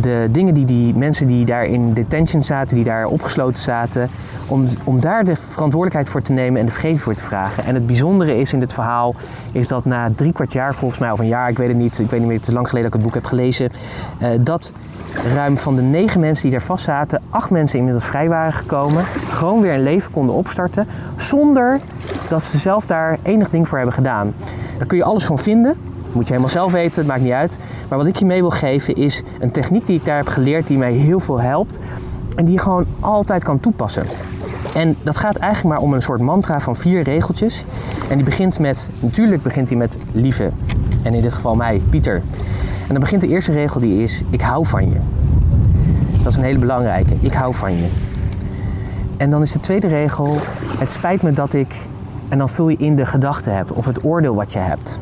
de 0.00 0.28
dingen 0.30 0.54
die 0.54 0.64
die 0.64 0.94
mensen 0.94 1.26
die 1.26 1.44
daar 1.44 1.64
in 1.64 1.92
detention 1.92 2.42
zaten, 2.42 2.76
die 2.76 2.84
daar 2.84 3.06
opgesloten 3.06 3.62
zaten, 3.62 4.10
om, 4.46 4.64
om 4.84 5.00
daar 5.00 5.24
de 5.24 5.36
verantwoordelijkheid 5.36 6.08
voor 6.08 6.22
te 6.22 6.32
nemen 6.32 6.60
en 6.60 6.66
de 6.66 6.72
vergeving 6.72 7.00
voor 7.00 7.14
te 7.14 7.24
vragen. 7.24 7.64
En 7.64 7.74
het 7.74 7.86
bijzondere 7.86 8.38
is 8.38 8.52
in 8.52 8.60
dit 8.60 8.72
verhaal, 8.72 9.14
is 9.52 9.68
dat 9.68 9.84
na 9.84 10.10
drie 10.14 10.32
kwart 10.32 10.52
jaar 10.52 10.74
volgens 10.74 11.00
mij, 11.00 11.10
of 11.10 11.18
een 11.18 11.26
jaar, 11.26 11.48
ik 11.48 11.58
weet 11.58 11.68
het 11.68 11.76
niet, 11.76 11.98
ik 11.98 12.10
weet 12.10 12.18
niet 12.18 12.28
meer, 12.28 12.38
het 12.38 12.46
is 12.46 12.54
lang 12.54 12.68
geleden 12.68 12.90
dat 12.90 13.00
ik 13.00 13.04
het 13.06 13.12
boek 13.12 13.22
heb 13.22 13.30
gelezen, 13.30 13.70
uh, 14.22 14.28
dat 14.40 14.72
ruim 15.34 15.58
van 15.58 15.76
de 15.76 15.82
negen 15.82 16.20
mensen 16.20 16.42
die 16.42 16.58
daar 16.58 16.66
vast 16.66 16.84
zaten, 16.84 17.20
acht 17.30 17.50
mensen 17.50 17.78
inmiddels 17.78 18.04
vrij 18.04 18.28
waren 18.28 18.52
gekomen, 18.52 19.04
gewoon 19.30 19.60
weer 19.60 19.74
een 19.74 19.82
leven 19.82 20.10
konden 20.10 20.34
opstarten, 20.34 20.86
zonder 21.16 21.80
dat 22.28 22.42
ze 22.42 22.58
zelf 22.58 22.86
daar 22.86 23.18
enig 23.22 23.50
ding 23.50 23.68
voor 23.68 23.76
hebben 23.76 23.94
gedaan. 23.94 24.34
Daar 24.78 24.86
kun 24.86 24.96
je 24.96 25.04
alles 25.04 25.24
van 25.24 25.38
vinden. 25.38 25.76
Moet 26.12 26.22
je 26.22 26.28
helemaal 26.28 26.48
zelf 26.48 26.72
weten, 26.72 26.96
het 26.96 27.06
maakt 27.06 27.20
niet 27.20 27.32
uit. 27.32 27.58
Maar 27.88 27.98
wat 27.98 28.06
ik 28.06 28.16
je 28.16 28.26
mee 28.26 28.40
wil 28.40 28.50
geven 28.50 28.94
is 28.94 29.22
een 29.40 29.50
techniek 29.50 29.86
die 29.86 29.98
ik 29.98 30.04
daar 30.04 30.16
heb 30.16 30.26
geleerd 30.26 30.66
die 30.66 30.78
mij 30.78 30.92
heel 30.92 31.20
veel 31.20 31.40
helpt. 31.40 31.78
En 32.36 32.44
die 32.44 32.54
je 32.54 32.60
gewoon 32.60 32.86
altijd 33.00 33.44
kan 33.44 33.60
toepassen. 33.60 34.06
En 34.74 34.96
dat 35.02 35.16
gaat 35.16 35.36
eigenlijk 35.36 35.74
maar 35.74 35.84
om 35.84 35.94
een 35.94 36.02
soort 36.02 36.20
mantra 36.20 36.60
van 36.60 36.76
vier 36.76 37.02
regeltjes. 37.02 37.64
En 38.08 38.16
die 38.16 38.24
begint 38.24 38.58
met, 38.58 38.90
natuurlijk 39.00 39.42
begint 39.42 39.68
hij 39.68 39.78
met 39.78 39.98
lieve. 40.12 40.50
En 41.02 41.14
in 41.14 41.22
dit 41.22 41.34
geval 41.34 41.54
mij, 41.54 41.82
Pieter. 41.90 42.22
En 42.80 42.88
dan 42.88 43.00
begint 43.00 43.20
de 43.20 43.28
eerste 43.28 43.52
regel 43.52 43.80
die 43.80 44.02
is, 44.02 44.22
ik 44.30 44.40
hou 44.40 44.66
van 44.66 44.88
je. 44.88 44.96
Dat 46.22 46.32
is 46.32 46.38
een 46.38 46.44
hele 46.44 46.58
belangrijke, 46.58 47.14
ik 47.20 47.32
hou 47.32 47.54
van 47.54 47.76
je. 47.76 47.88
En 49.16 49.30
dan 49.30 49.42
is 49.42 49.52
de 49.52 49.60
tweede 49.60 49.86
regel, 49.86 50.36
het 50.78 50.92
spijt 50.92 51.22
me 51.22 51.32
dat 51.32 51.52
ik, 51.52 51.74
en 52.28 52.38
dan 52.38 52.48
vul 52.48 52.68
je 52.68 52.76
in 52.76 52.96
de 52.96 53.06
gedachte 53.06 53.50
hebt 53.50 53.72
of 53.72 53.86
het 53.86 54.04
oordeel 54.04 54.34
wat 54.34 54.52
je 54.52 54.58
hebt. 54.58 55.00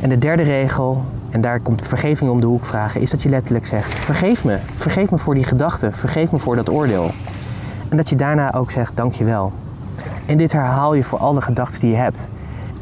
En 0.00 0.08
de 0.08 0.18
derde 0.18 0.42
regel, 0.42 1.04
en 1.30 1.40
daar 1.40 1.60
komt 1.60 1.86
vergeving 1.86 2.30
om 2.30 2.40
de 2.40 2.46
hoek 2.46 2.66
vragen, 2.66 3.00
is 3.00 3.10
dat 3.10 3.22
je 3.22 3.28
letterlijk 3.28 3.66
zegt, 3.66 3.94
vergeef 3.94 4.44
me, 4.44 4.58
vergeef 4.74 5.10
me 5.10 5.18
voor 5.18 5.34
die 5.34 5.44
gedachte, 5.44 5.92
vergeef 5.92 6.32
me 6.32 6.38
voor 6.38 6.56
dat 6.56 6.70
oordeel. 6.70 7.10
En 7.88 7.96
dat 7.96 8.08
je 8.08 8.16
daarna 8.16 8.54
ook 8.54 8.70
zegt, 8.70 8.96
dankjewel. 8.96 9.52
En 10.26 10.36
dit 10.36 10.52
herhaal 10.52 10.94
je 10.94 11.04
voor 11.04 11.18
alle 11.18 11.40
gedachten 11.40 11.80
die 11.80 11.90
je 11.90 11.96
hebt. 11.96 12.28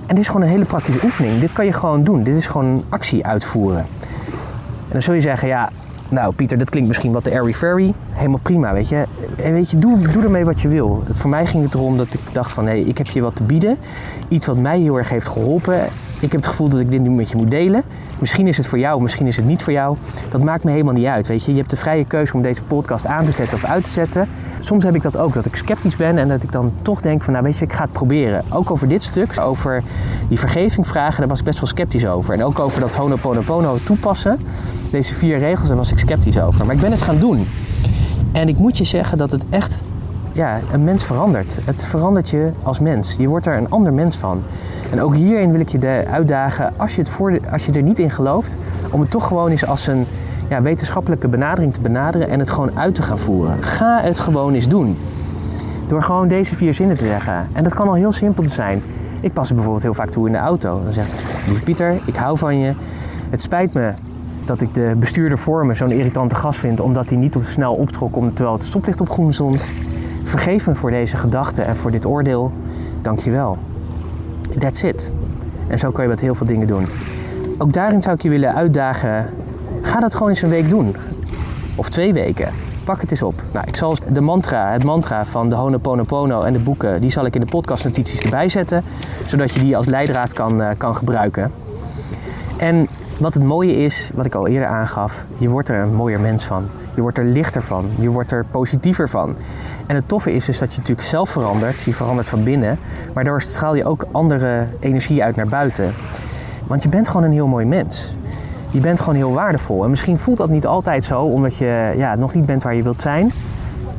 En 0.06 0.14
dit 0.14 0.18
is 0.18 0.26
gewoon 0.26 0.42
een 0.42 0.48
hele 0.48 0.64
praktische 0.64 1.04
oefening. 1.04 1.40
Dit 1.40 1.52
kan 1.52 1.64
je 1.64 1.72
gewoon 1.72 2.04
doen. 2.04 2.22
Dit 2.22 2.34
is 2.34 2.46
gewoon 2.46 2.64
een 2.64 2.84
actie 2.88 3.26
uitvoeren. 3.26 3.80
En 3.80 4.92
dan 4.92 5.02
zul 5.02 5.14
je 5.14 5.20
zeggen, 5.20 5.48
ja, 5.48 5.70
nou 6.08 6.34
Pieter, 6.34 6.58
dat 6.58 6.70
klinkt 6.70 6.88
misschien 6.88 7.12
wat 7.12 7.24
de 7.24 7.30
airy 7.30 7.54
fairy. 7.54 7.94
Helemaal 8.14 8.38
prima, 8.42 8.72
weet 8.72 8.88
je. 8.88 9.04
En 9.36 9.52
weet 9.52 9.70
je, 9.70 9.78
doe, 9.78 9.98
doe 9.98 10.22
ermee 10.22 10.44
wat 10.44 10.60
je 10.60 10.68
wil. 10.68 11.02
Voor 11.10 11.30
mij 11.30 11.46
ging 11.46 11.64
het 11.64 11.74
erom 11.74 11.96
dat 11.96 12.14
ik 12.14 12.20
dacht 12.32 12.52
van, 12.52 12.66
hé, 12.66 12.74
ik 12.74 12.98
heb 12.98 13.06
je 13.06 13.20
wat 13.20 13.36
te 13.36 13.42
bieden. 13.42 13.76
Iets 14.28 14.46
wat 14.46 14.56
mij 14.56 14.80
heel 14.80 14.96
erg 14.96 15.08
heeft 15.08 15.28
geholpen. 15.28 15.88
Ik 16.26 16.32
heb 16.32 16.40
het 16.40 16.50
gevoel 16.50 16.68
dat 16.68 16.80
ik 16.80 16.90
dit 16.90 17.00
nu 17.00 17.10
met 17.10 17.30
je 17.30 17.36
moet 17.36 17.50
delen. 17.50 17.82
Misschien 18.18 18.46
is 18.46 18.56
het 18.56 18.66
voor 18.66 18.78
jou, 18.78 19.02
misschien 19.02 19.26
is 19.26 19.36
het 19.36 19.44
niet 19.44 19.62
voor 19.62 19.72
jou. 19.72 19.96
Dat 20.28 20.42
maakt 20.42 20.64
me 20.64 20.70
helemaal 20.70 20.92
niet 20.92 21.06
uit, 21.06 21.26
weet 21.26 21.44
je. 21.44 21.50
Je 21.50 21.56
hebt 21.56 21.70
de 21.70 21.76
vrije 21.76 22.04
keuze 22.04 22.34
om 22.34 22.42
deze 22.42 22.62
podcast 22.62 23.06
aan 23.06 23.24
te 23.24 23.32
zetten 23.32 23.56
of 23.56 23.64
uit 23.64 23.84
te 23.84 23.90
zetten. 23.90 24.28
Soms 24.60 24.84
heb 24.84 24.94
ik 24.94 25.02
dat 25.02 25.16
ook, 25.16 25.34
dat 25.34 25.46
ik 25.46 25.56
sceptisch 25.56 25.96
ben 25.96 26.18
en 26.18 26.28
dat 26.28 26.42
ik 26.42 26.52
dan 26.52 26.72
toch 26.82 27.00
denk 27.00 27.22
van, 27.22 27.32
nou 27.32 27.44
weet 27.44 27.58
je, 27.58 27.64
ik 27.64 27.72
ga 27.72 27.82
het 27.82 27.92
proberen. 27.92 28.44
Ook 28.48 28.70
over 28.70 28.88
dit 28.88 29.02
stuk, 29.02 29.40
over 29.40 29.82
die 30.28 30.38
vergeving 30.38 30.86
vragen, 30.86 31.18
daar 31.18 31.28
was 31.28 31.38
ik 31.38 31.44
best 31.44 31.58
wel 31.58 31.68
sceptisch 31.68 32.06
over. 32.06 32.34
En 32.34 32.44
ook 32.44 32.58
over 32.58 32.80
dat 32.80 32.94
Honoponopono 32.94 33.78
toepassen, 33.84 34.38
deze 34.90 35.14
vier 35.14 35.38
regels, 35.38 35.68
daar 35.68 35.76
was 35.76 35.92
ik 35.92 35.98
sceptisch 35.98 36.40
over. 36.40 36.66
Maar 36.66 36.74
ik 36.74 36.80
ben 36.80 36.90
het 36.90 37.02
gaan 37.02 37.18
doen. 37.18 37.46
En 38.32 38.48
ik 38.48 38.58
moet 38.58 38.78
je 38.78 38.84
zeggen 38.84 39.18
dat 39.18 39.30
het 39.30 39.44
echt 39.50 39.82
ja, 40.36 40.60
een 40.72 40.84
mens 40.84 41.04
verandert. 41.04 41.58
Het 41.64 41.84
verandert 41.84 42.30
je 42.30 42.50
als 42.62 42.80
mens. 42.80 43.14
Je 43.18 43.28
wordt 43.28 43.46
er 43.46 43.56
een 43.56 43.70
ander 43.70 43.92
mens 43.92 44.16
van. 44.16 44.42
En 44.90 45.00
ook 45.00 45.14
hierin 45.14 45.50
wil 45.50 45.60
ik 45.60 45.68
je 45.68 46.04
uitdagen, 46.10 46.72
als 46.76 46.94
je, 46.94 47.00
het 47.00 47.10
voor 47.10 47.40
als 47.50 47.66
je 47.66 47.72
er 47.72 47.82
niet 47.82 47.98
in 47.98 48.10
gelooft, 48.10 48.56
om 48.90 49.00
het 49.00 49.10
toch 49.10 49.26
gewoon 49.26 49.50
eens 49.50 49.66
als 49.66 49.86
een 49.86 50.06
ja, 50.48 50.62
wetenschappelijke 50.62 51.28
benadering 51.28 51.72
te 51.72 51.80
benaderen 51.80 52.28
en 52.28 52.38
het 52.38 52.50
gewoon 52.50 52.78
uit 52.78 52.94
te 52.94 53.02
gaan 53.02 53.18
voeren. 53.18 53.62
Ga 53.62 54.00
het 54.00 54.20
gewoon 54.20 54.54
eens 54.54 54.68
doen. 54.68 54.96
Door 55.86 56.02
gewoon 56.02 56.28
deze 56.28 56.56
vier 56.56 56.74
zinnen 56.74 56.96
te 56.96 57.06
zeggen. 57.06 57.48
En 57.52 57.64
dat 57.64 57.74
kan 57.74 57.88
al 57.88 57.94
heel 57.94 58.12
simpel 58.12 58.48
zijn. 58.48 58.82
Ik 59.20 59.32
pas 59.32 59.46
het 59.46 59.54
bijvoorbeeld 59.54 59.84
heel 59.84 59.94
vaak 59.94 60.10
toe 60.10 60.26
in 60.26 60.32
de 60.32 60.38
auto. 60.38 60.80
Dan 60.84 60.92
zeg 60.92 61.06
ik, 61.06 61.12
lieve 61.46 61.62
Pieter, 61.62 61.98
ik 62.04 62.16
hou 62.16 62.38
van 62.38 62.58
je. 62.58 62.72
Het 63.30 63.42
spijt 63.42 63.74
me 63.74 63.92
dat 64.44 64.60
ik 64.60 64.74
de 64.74 64.94
bestuurder 64.98 65.38
voor 65.38 65.66
me 65.66 65.74
zo'n 65.74 65.90
irritante 65.90 66.34
gast 66.34 66.58
vind... 66.58 66.80
omdat 66.80 67.08
hij 67.08 67.18
niet 67.18 67.32
te 67.32 67.42
snel 67.42 67.74
optrok 67.74 68.14
terwijl 68.34 68.52
het 68.52 68.64
stoplicht 68.64 69.00
op 69.00 69.10
groen 69.10 69.32
stond. 69.32 69.68
Vergeef 70.26 70.66
me 70.66 70.74
voor 70.74 70.90
deze 70.90 71.16
gedachte 71.16 71.62
en 71.62 71.76
voor 71.76 71.90
dit 71.90 72.06
oordeel. 72.06 72.52
Dank 73.02 73.18
je 73.18 73.30
wel. 73.30 73.58
That's 74.58 74.82
it. 74.82 75.12
En 75.68 75.78
zo 75.78 75.90
kan 75.90 76.04
je 76.04 76.10
met 76.10 76.20
heel 76.20 76.34
veel 76.34 76.46
dingen 76.46 76.66
doen. 76.66 76.86
Ook 77.58 77.72
daarin 77.72 78.02
zou 78.02 78.14
ik 78.14 78.22
je 78.22 78.28
willen 78.28 78.54
uitdagen 78.54 79.26
Ga 79.86 80.00
dat 80.00 80.14
gewoon 80.14 80.28
eens 80.28 80.42
een 80.42 80.48
week 80.48 80.68
doen. 80.68 80.96
Of 81.74 81.88
twee 81.88 82.12
weken. 82.12 82.52
Pak 82.84 83.00
het 83.00 83.10
eens 83.10 83.22
op. 83.22 83.42
Nou, 83.52 83.66
ik 83.66 83.76
zal 83.76 83.96
de 84.12 84.20
mantra, 84.20 84.72
het 84.72 84.84
mantra 84.84 85.26
van 85.26 85.48
de 85.48 85.54
Honoponopono 85.54 86.42
en 86.42 86.52
de 86.52 86.58
boeken, 86.58 87.00
die 87.00 87.10
zal 87.10 87.24
ik 87.24 87.34
in 87.34 87.40
de 87.40 87.46
podcastnotities 87.46 88.20
erbij 88.20 88.48
zetten. 88.48 88.84
Zodat 89.24 89.54
je 89.54 89.60
die 89.60 89.76
als 89.76 89.86
leidraad 89.86 90.32
kan, 90.32 90.60
uh, 90.60 90.68
kan 90.76 90.96
gebruiken. 90.96 91.52
En 92.56 92.88
wat 93.18 93.34
het 93.34 93.42
mooie 93.42 93.76
is, 93.76 94.10
wat 94.14 94.24
ik 94.24 94.34
al 94.34 94.46
eerder 94.46 94.68
aangaf, 94.68 95.26
je 95.36 95.48
wordt 95.48 95.68
er 95.68 95.82
een 95.82 95.94
mooier 95.94 96.20
mens 96.20 96.44
van. 96.44 96.68
Je 96.96 97.02
wordt 97.02 97.18
er 97.18 97.24
lichter 97.24 97.62
van. 97.62 97.84
Je 97.98 98.10
wordt 98.10 98.30
er 98.30 98.44
positiever 98.50 99.08
van. 99.08 99.36
En 99.86 99.94
het 99.94 100.08
toffe 100.08 100.34
is 100.34 100.44
dus 100.44 100.58
dat 100.58 100.72
je 100.72 100.78
natuurlijk 100.78 101.08
zelf 101.08 101.30
verandert. 101.30 101.82
Je 101.82 101.94
verandert 101.94 102.28
van 102.28 102.44
binnen. 102.44 102.78
Maar 103.14 103.24
daardoor 103.24 103.42
straal 103.42 103.74
je 103.74 103.84
ook 103.84 104.06
andere 104.12 104.66
energie 104.80 105.22
uit 105.22 105.36
naar 105.36 105.48
buiten. 105.48 105.94
Want 106.66 106.82
je 106.82 106.88
bent 106.88 107.08
gewoon 107.08 107.22
een 107.22 107.32
heel 107.32 107.46
mooi 107.46 107.64
mens 107.64 108.16
je 108.76 108.82
bent 108.82 109.00
gewoon 109.00 109.14
heel 109.14 109.32
waardevol. 109.32 109.84
En 109.84 109.90
misschien 109.90 110.18
voelt 110.18 110.36
dat 110.36 110.48
niet 110.48 110.66
altijd 110.66 111.04
zo, 111.04 111.22
omdat 111.22 111.56
je 111.56 111.94
ja, 111.96 112.14
nog 112.14 112.34
niet 112.34 112.46
bent 112.46 112.62
waar 112.62 112.74
je 112.74 112.82
wilt 112.82 113.00
zijn. 113.00 113.32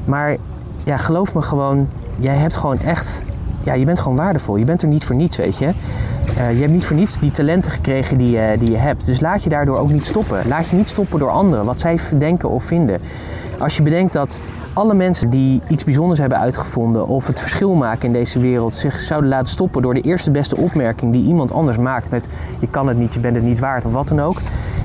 Maar 0.05 0.35
ja, 0.83 0.97
geloof 0.97 1.33
me 1.33 1.41
gewoon, 1.41 1.89
jij 2.15 2.35
hebt 2.35 2.55
gewoon 2.55 2.79
echt, 2.79 3.23
ja, 3.67 3.73
je 3.73 3.85
bent 3.85 3.99
gewoon 3.99 4.17
waardevol. 4.17 4.55
Je 4.55 4.65
bent 4.65 4.81
er 4.81 4.87
niet 4.87 5.05
voor 5.05 5.15
niets, 5.15 5.37
weet 5.37 5.57
je. 5.57 5.65
Uh, 6.37 6.51
je 6.53 6.59
hebt 6.59 6.71
niet 6.71 6.85
voor 6.85 6.95
niets 6.95 7.19
die 7.19 7.31
talenten 7.31 7.71
gekregen 7.71 8.17
die, 8.17 8.35
uh, 8.35 8.43
die 8.59 8.71
je 8.71 8.77
hebt. 8.77 9.05
Dus 9.05 9.19
laat 9.19 9.43
je 9.43 9.49
daardoor 9.49 9.77
ook 9.77 9.91
niet 9.91 10.05
stoppen. 10.05 10.47
Laat 10.47 10.67
je 10.67 10.75
niet 10.75 10.87
stoppen 10.87 11.19
door 11.19 11.29
anderen, 11.29 11.65
wat 11.65 11.79
zij 11.79 11.99
denken 12.17 12.49
of 12.49 12.63
vinden. 12.63 13.01
Als 13.59 13.77
je 13.77 13.83
bedenkt 13.83 14.13
dat 14.13 14.41
alle 14.73 14.93
mensen 14.93 15.29
die 15.29 15.61
iets 15.67 15.83
bijzonders 15.83 16.19
hebben 16.19 16.39
uitgevonden 16.39 17.07
of 17.07 17.27
het 17.27 17.39
verschil 17.39 17.73
maken 17.73 18.05
in 18.05 18.13
deze 18.13 18.39
wereld 18.39 18.73
zich 18.73 18.99
zouden 18.99 19.29
laten 19.29 19.47
stoppen 19.47 19.81
door 19.81 19.93
de 19.93 20.01
eerste 20.01 20.31
beste 20.31 20.57
opmerking 20.57 21.11
die 21.11 21.27
iemand 21.27 21.51
anders 21.51 21.77
maakt 21.77 22.09
met 22.09 22.27
je 22.59 22.67
kan 22.67 22.87
het 22.87 22.97
niet, 22.97 23.13
je 23.13 23.19
bent 23.19 23.35
het 23.35 23.45
niet 23.45 23.59
waard 23.59 23.85
of 23.85 23.93
wat 23.93 24.07
dan 24.07 24.19
ook. 24.19 24.37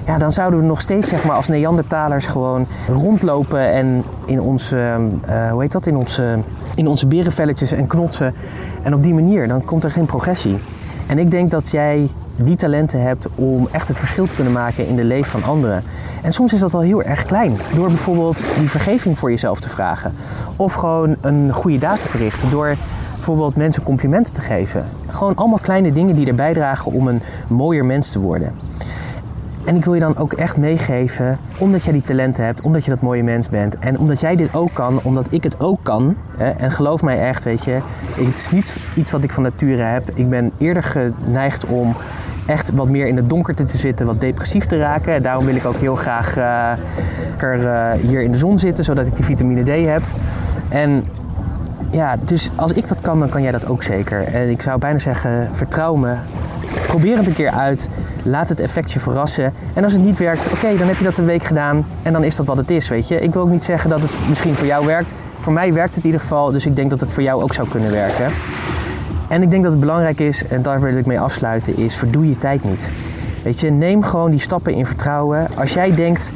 Ja, 0.06 0.18
dan 0.18 0.32
zouden 0.32 0.60
we 0.60 0.66
nog 0.66 0.80
steeds 0.80 1.08
zeg 1.08 1.24
maar, 1.24 1.36
als 1.36 1.48
Neandertalers 1.48 2.26
gewoon 2.26 2.66
rondlopen 2.88 3.72
en 3.72 4.04
in 4.24 4.40
onze, 4.40 4.98
uh, 5.28 5.50
hoe 5.50 5.60
heet 5.60 5.72
dat, 5.72 5.86
in 5.86 5.96
onze, 5.96 6.38
in 6.74 6.86
onze 6.86 7.06
berenvelletjes 7.06 7.72
en 7.72 7.86
knotsen. 7.86 8.34
En 8.82 8.94
op 8.94 9.02
die 9.02 9.14
manier, 9.14 9.48
dan 9.48 9.64
komt 9.64 9.84
er 9.84 9.90
geen 9.90 10.06
progressie. 10.06 10.58
En 11.06 11.18
ik 11.18 11.30
denk 11.30 11.50
dat 11.50 11.70
jij 11.70 12.08
die 12.36 12.56
talenten 12.56 13.02
hebt 13.02 13.28
om 13.34 13.68
echt 13.70 13.88
het 13.88 13.98
verschil 13.98 14.26
te 14.26 14.34
kunnen 14.34 14.52
maken 14.52 14.86
in 14.86 14.96
de 14.96 15.04
leven 15.04 15.40
van 15.40 15.50
anderen. 15.50 15.82
En 16.22 16.32
soms 16.32 16.52
is 16.52 16.60
dat 16.60 16.74
al 16.74 16.80
heel 16.80 17.02
erg 17.02 17.24
klein. 17.24 17.56
Door 17.74 17.88
bijvoorbeeld 17.88 18.44
die 18.58 18.70
vergeving 18.70 19.18
voor 19.18 19.30
jezelf 19.30 19.60
te 19.60 19.68
vragen. 19.68 20.12
Of 20.56 20.72
gewoon 20.72 21.16
een 21.20 21.52
goede 21.52 21.78
daad 21.78 22.02
te 22.02 22.08
verrichten. 22.08 22.50
Door 22.50 22.76
bijvoorbeeld 23.14 23.56
mensen 23.56 23.82
complimenten 23.82 24.32
te 24.32 24.40
geven. 24.40 24.84
Gewoon 25.06 25.36
allemaal 25.36 25.58
kleine 25.58 25.92
dingen 25.92 26.14
die 26.14 26.26
er 26.26 26.34
bijdragen 26.34 26.92
om 26.92 27.08
een 27.08 27.22
mooier 27.48 27.84
mens 27.84 28.12
te 28.12 28.20
worden. 28.20 28.52
En 29.64 29.76
ik 29.76 29.84
wil 29.84 29.94
je 29.94 30.00
dan 30.00 30.16
ook 30.16 30.32
echt 30.32 30.56
meegeven, 30.56 31.38
omdat 31.58 31.82
jij 31.82 31.92
die 31.92 32.02
talenten 32.02 32.44
hebt, 32.44 32.60
omdat 32.60 32.84
je 32.84 32.90
dat 32.90 33.00
mooie 33.00 33.22
mens 33.22 33.48
bent 33.48 33.78
en 33.78 33.98
omdat 33.98 34.20
jij 34.20 34.36
dit 34.36 34.54
ook 34.54 34.72
kan, 34.72 35.00
omdat 35.02 35.26
ik 35.30 35.42
het 35.42 35.60
ook 35.60 35.78
kan. 35.82 36.16
Hè, 36.36 36.50
en 36.50 36.70
geloof 36.70 37.02
mij 37.02 37.20
echt, 37.20 37.44
weet 37.44 37.64
je, 37.64 37.78
het 38.16 38.38
is 38.38 38.50
niet 38.50 38.76
iets 38.94 39.10
wat 39.10 39.24
ik 39.24 39.32
van 39.32 39.42
nature 39.42 39.82
heb. 39.82 40.10
Ik 40.14 40.28
ben 40.28 40.52
eerder 40.58 40.82
geneigd 40.82 41.66
om 41.66 41.96
echt 42.46 42.70
wat 42.74 42.88
meer 42.88 43.06
in 43.06 43.16
het 43.16 43.28
donkerte 43.28 43.64
te 43.64 43.76
zitten, 43.76 44.06
wat 44.06 44.20
depressief 44.20 44.66
te 44.66 44.78
raken. 44.78 45.22
Daarom 45.22 45.44
wil 45.44 45.54
ik 45.54 45.66
ook 45.66 45.76
heel 45.76 45.96
graag 45.96 46.36
uh, 46.38 47.92
hier 48.00 48.22
in 48.22 48.32
de 48.32 48.38
zon 48.38 48.58
zitten, 48.58 48.84
zodat 48.84 49.06
ik 49.06 49.16
die 49.16 49.24
vitamine 49.24 49.62
D 49.62 49.88
heb. 49.88 50.02
En 50.68 51.04
ja, 51.90 52.16
dus 52.24 52.50
als 52.54 52.72
ik 52.72 52.88
dat 52.88 53.00
kan, 53.00 53.18
dan 53.18 53.28
kan 53.28 53.42
jij 53.42 53.50
dat 53.50 53.66
ook 53.66 53.82
zeker. 53.82 54.24
En 54.24 54.50
ik 54.50 54.62
zou 54.62 54.78
bijna 54.78 54.98
zeggen, 54.98 55.48
vertrouw 55.52 55.94
me. 55.94 56.14
Probeer 56.92 57.16
het 57.16 57.26
een 57.26 57.32
keer 57.32 57.50
uit. 57.50 57.88
Laat 58.22 58.48
het 58.48 58.60
effectje 58.60 59.00
verrassen. 59.00 59.52
En 59.74 59.84
als 59.84 59.92
het 59.92 60.02
niet 60.02 60.18
werkt, 60.18 60.52
oké, 60.52 60.76
dan 60.76 60.86
heb 60.86 60.96
je 60.96 61.04
dat 61.04 61.18
een 61.18 61.24
week 61.24 61.44
gedaan. 61.44 61.86
En 62.02 62.12
dan 62.12 62.24
is 62.24 62.36
dat 62.36 62.46
wat 62.46 62.56
het 62.56 62.70
is, 62.70 62.88
weet 62.88 63.08
je. 63.08 63.20
Ik 63.20 63.32
wil 63.32 63.42
ook 63.42 63.50
niet 63.50 63.64
zeggen 63.64 63.90
dat 63.90 64.02
het 64.02 64.16
misschien 64.28 64.54
voor 64.54 64.66
jou 64.66 64.86
werkt. 64.86 65.12
Voor 65.38 65.52
mij 65.52 65.72
werkt 65.72 65.94
het 65.94 66.04
in 66.04 66.10
ieder 66.10 66.20
geval. 66.20 66.50
Dus 66.50 66.66
ik 66.66 66.76
denk 66.76 66.90
dat 66.90 67.00
het 67.00 67.12
voor 67.12 67.22
jou 67.22 67.42
ook 67.42 67.54
zou 67.54 67.68
kunnen 67.68 67.90
werken. 67.90 68.32
En 69.28 69.42
ik 69.42 69.50
denk 69.50 69.62
dat 69.62 69.72
het 69.72 69.80
belangrijk 69.80 70.20
is, 70.20 70.46
en 70.46 70.62
daar 70.62 70.80
wil 70.80 70.96
ik 70.96 71.06
mee 71.06 71.20
afsluiten, 71.20 71.76
is 71.76 71.96
verdoe 71.96 72.28
je 72.28 72.38
tijd 72.38 72.64
niet. 72.64 72.92
Weet 73.42 73.60
je, 73.60 73.70
neem 73.70 74.02
gewoon 74.02 74.30
die 74.30 74.40
stappen 74.40 74.72
in 74.72 74.86
vertrouwen. 74.86 75.48
Als 75.56 75.74
jij 75.74 75.94
denkt, 75.94 76.32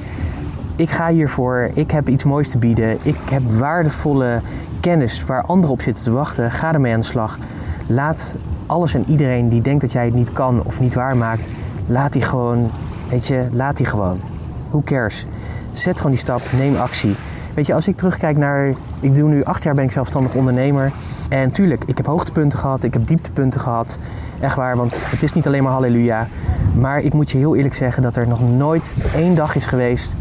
ik 0.77 0.91
ga 0.91 1.09
hiervoor, 1.09 1.71
ik 1.75 1.91
heb 1.91 2.09
iets 2.09 2.25
moois 2.25 2.51
te 2.51 2.59
bieden, 2.59 2.99
ik 3.03 3.19
heb 3.31 3.51
waardevolle 3.51 4.41
kennis 4.81 5.25
waar 5.25 5.43
anderen 5.43 5.71
op 5.71 5.81
zitten 5.81 6.05
te 6.05 6.11
wachten, 6.11 6.51
ga 6.51 6.73
ermee 6.73 6.93
aan 6.93 7.01
de 7.01 7.07
slag. 7.07 7.39
Laat 7.87 8.37
alles 8.67 8.95
en 8.95 9.11
iedereen 9.11 9.49
die 9.49 9.63
denkt 9.63 9.81
dat 9.81 9.93
jij 9.93 10.05
het 10.05 10.15
niet 10.15 10.33
kan 10.33 10.63
of 10.65 10.81
niet 10.81 10.95
waar 10.95 11.17
maakt, 11.17 11.49
laat 11.87 12.13
die 12.13 12.23
gewoon, 12.23 12.71
weet 13.09 13.27
je, 13.27 13.49
laat 13.53 13.77
die 13.77 13.87
gewoon. 13.87 14.21
Who 14.69 14.83
cares? 14.85 15.27
Zet 15.73 15.97
gewoon 15.97 16.13
die 16.13 16.21
stap, 16.21 16.43
neem 16.57 16.77
actie. 16.77 17.15
Weet 17.55 17.67
je, 17.67 17.75
als 17.75 17.89
ik 17.89 17.97
terugkijk 17.97 18.37
naar. 18.37 18.73
Ik 19.01 19.15
doe 19.15 19.29
nu 19.29 19.45
acht 19.45 19.63
jaar 19.63 19.75
ben 19.75 19.85
ik 19.85 19.91
zelfstandig 19.91 20.35
ondernemer. 20.35 20.93
En 21.29 21.51
tuurlijk, 21.51 21.85
ik 21.85 21.97
heb 21.97 22.07
hoogtepunten 22.07 22.59
gehad, 22.59 22.83
ik 22.83 22.93
heb 22.93 23.07
dieptepunten 23.07 23.61
gehad. 23.61 23.99
Echt 24.41 24.57
waar, 24.57 24.77
want 24.77 25.01
het 25.05 25.23
is 25.23 25.33
niet 25.33 25.47
alleen 25.47 25.63
maar 25.63 25.73
halleluja. 25.73 26.27
Maar 26.75 27.01
ik 27.01 27.13
moet 27.13 27.31
je 27.31 27.39
heel 27.39 27.57
eerlijk 27.57 27.75
zeggen 27.75 28.03
dat 28.03 28.17
er 28.17 28.29
nog 28.29 28.41
nooit 28.41 28.95
één 29.15 29.35
dag 29.35 29.55
is 29.55 29.67
geweest. 29.67 30.17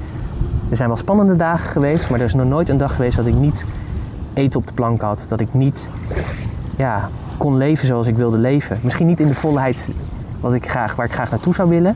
Er 0.70 0.76
zijn 0.76 0.88
wel 0.88 0.98
spannende 0.98 1.36
dagen 1.36 1.70
geweest, 1.70 2.10
maar 2.10 2.20
er 2.20 2.26
is 2.26 2.34
nog 2.34 2.48
nooit 2.48 2.70
een 2.70 2.78
dag 2.78 2.96
geweest 2.96 3.18
dat 3.18 3.26
ik 3.26 3.36
niet 3.36 3.66
eten 4.34 4.60
op 4.60 4.68
de 4.68 4.74
plank 4.74 5.02
had. 5.02 5.26
Dat 5.30 5.40
ik 5.40 5.54
niet 5.54 5.90
ja, 6.78 7.10
kon 7.38 7.58
leven 7.58 7.88
zoals 7.88 8.08
ik 8.08 8.18
wilde 8.18 8.38
leven. 8.38 8.80
Misschien 8.82 9.08
niet 9.08 9.20
in 9.20 9.28
de 9.28 9.34
volheid 9.34 9.90
wat 10.40 10.54
ik 10.54 10.70
graag, 10.70 10.96
waar 10.96 11.06
ik 11.06 11.14
graag 11.14 11.32
naartoe 11.32 11.54
zou 11.54 11.70
willen. 11.70 11.96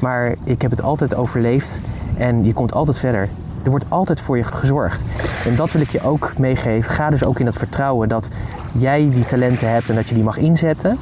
Maar 0.00 0.34
ik 0.44 0.62
heb 0.62 0.70
het 0.70 0.82
altijd 0.82 1.14
overleefd 1.14 1.80
en 2.16 2.44
je 2.44 2.52
komt 2.52 2.74
altijd 2.74 2.98
verder. 2.98 3.28
Er 3.62 3.70
wordt 3.70 3.86
altijd 3.88 4.20
voor 4.20 4.36
je 4.36 4.42
gezorgd. 4.42 5.04
En 5.46 5.56
dat 5.56 5.72
wil 5.72 5.80
ik 5.80 5.90
je 5.90 6.02
ook 6.02 6.38
meegeven. 6.38 6.90
Ga 6.90 7.10
dus 7.10 7.24
ook 7.24 7.38
in 7.38 7.44
dat 7.44 7.56
vertrouwen 7.56 8.08
dat 8.08 8.30
jij 8.72 9.10
die 9.10 9.24
talenten 9.24 9.70
hebt 9.70 9.88
en 9.88 9.94
dat 9.94 10.08
je 10.08 10.14
die 10.14 10.24
mag 10.24 10.36
inzetten. 10.36 10.98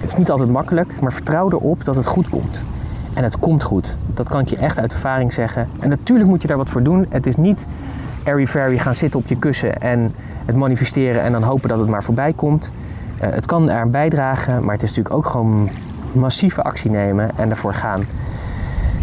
Het 0.00 0.10
is 0.10 0.16
niet 0.16 0.30
altijd 0.30 0.50
makkelijk, 0.50 1.00
maar 1.00 1.12
vertrouw 1.12 1.50
erop 1.50 1.84
dat 1.84 1.96
het 1.96 2.06
goed 2.06 2.28
komt. 2.28 2.64
En 3.14 3.22
het 3.22 3.38
komt 3.38 3.62
goed. 3.62 3.98
Dat 4.14 4.28
kan 4.28 4.40
ik 4.40 4.48
je 4.48 4.56
echt 4.56 4.78
uit 4.78 4.92
ervaring 4.92 5.32
zeggen. 5.32 5.68
En 5.80 5.88
natuurlijk 5.88 6.28
moet 6.28 6.42
je 6.42 6.48
daar 6.48 6.56
wat 6.56 6.68
voor 6.68 6.82
doen. 6.82 7.06
Het 7.08 7.26
is 7.26 7.36
niet 7.36 7.66
airy-fairy 8.24 8.78
gaan 8.78 8.94
zitten 8.94 9.20
op 9.20 9.26
je 9.26 9.36
kussen 9.36 9.80
en 9.80 10.14
het 10.44 10.56
manifesteren 10.56 11.22
en 11.22 11.32
dan 11.32 11.42
hopen 11.42 11.68
dat 11.68 11.78
het 11.78 11.88
maar 11.88 12.04
voorbij 12.04 12.32
komt. 12.32 12.72
Uh, 13.22 13.28
het 13.30 13.46
kan 13.46 13.68
eraan 13.68 13.90
bijdragen, 13.90 14.64
maar 14.64 14.74
het 14.74 14.82
is 14.82 14.88
natuurlijk 14.88 15.14
ook 15.14 15.26
gewoon 15.26 15.70
massieve 16.12 16.62
actie 16.62 16.90
nemen 16.90 17.30
en 17.36 17.50
ervoor 17.50 17.74
gaan. 17.74 18.04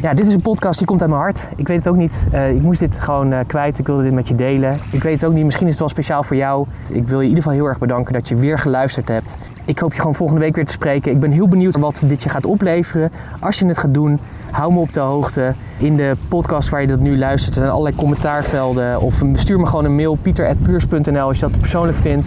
Ja, 0.03 0.13
dit 0.13 0.27
is 0.27 0.33
een 0.33 0.41
podcast 0.41 0.77
die 0.77 0.87
komt 0.87 1.01
uit 1.01 1.09
mijn 1.09 1.21
hart. 1.21 1.49
Ik 1.55 1.67
weet 1.67 1.77
het 1.77 1.87
ook 1.87 1.95
niet. 1.95 2.27
Uh, 2.33 2.49
ik 2.49 2.61
moest 2.61 2.79
dit 2.79 2.99
gewoon 2.99 3.31
uh, 3.31 3.39
kwijt. 3.47 3.79
Ik 3.79 3.85
wilde 3.87 4.03
dit 4.03 4.13
met 4.13 4.27
je 4.27 4.35
delen. 4.35 4.79
Ik 4.91 5.03
weet 5.03 5.13
het 5.13 5.25
ook 5.25 5.33
niet. 5.33 5.43
Misschien 5.43 5.65
is 5.65 5.71
het 5.71 5.79
wel 5.79 5.89
speciaal 5.89 6.23
voor 6.23 6.35
jou. 6.35 6.65
Ik 6.93 7.07
wil 7.07 7.17
je 7.17 7.23
in 7.23 7.29
ieder 7.29 7.43
geval 7.43 7.57
heel 7.57 7.65
erg 7.67 7.79
bedanken 7.79 8.13
dat 8.13 8.27
je 8.27 8.35
weer 8.35 8.57
geluisterd 8.57 9.07
hebt. 9.07 9.37
Ik 9.65 9.79
hoop 9.79 9.93
je 9.93 9.99
gewoon 9.99 10.15
volgende 10.15 10.41
week 10.41 10.55
weer 10.55 10.65
te 10.65 10.71
spreken. 10.71 11.11
Ik 11.11 11.19
ben 11.19 11.31
heel 11.31 11.47
benieuwd 11.47 11.77
wat 11.77 12.03
dit 12.05 12.23
je 12.23 12.29
gaat 12.29 12.45
opleveren. 12.45 13.11
Als 13.39 13.59
je 13.59 13.65
het 13.65 13.77
gaat 13.77 13.93
doen, 13.93 14.19
hou 14.53 14.73
me 14.73 14.79
op 14.79 14.93
de 14.93 14.99
hoogte. 14.99 15.55
In 15.79 15.95
de 15.95 16.15
podcast 16.27 16.69
waar 16.69 16.81
je 16.81 16.87
dat 16.87 16.99
nu 16.99 17.17
luistert, 17.17 17.53
er 17.53 17.59
zijn 17.59 17.71
allerlei 17.71 17.95
commentaarvelden. 17.95 19.01
Of 19.01 19.23
stuur 19.33 19.59
me 19.59 19.65
gewoon 19.65 19.85
een 19.85 19.95
mail, 19.95 20.15
pieter.puurs.nl 20.15 21.19
als 21.19 21.39
je 21.39 21.47
dat 21.47 21.59
persoonlijk 21.59 21.97
vindt. 21.97 22.25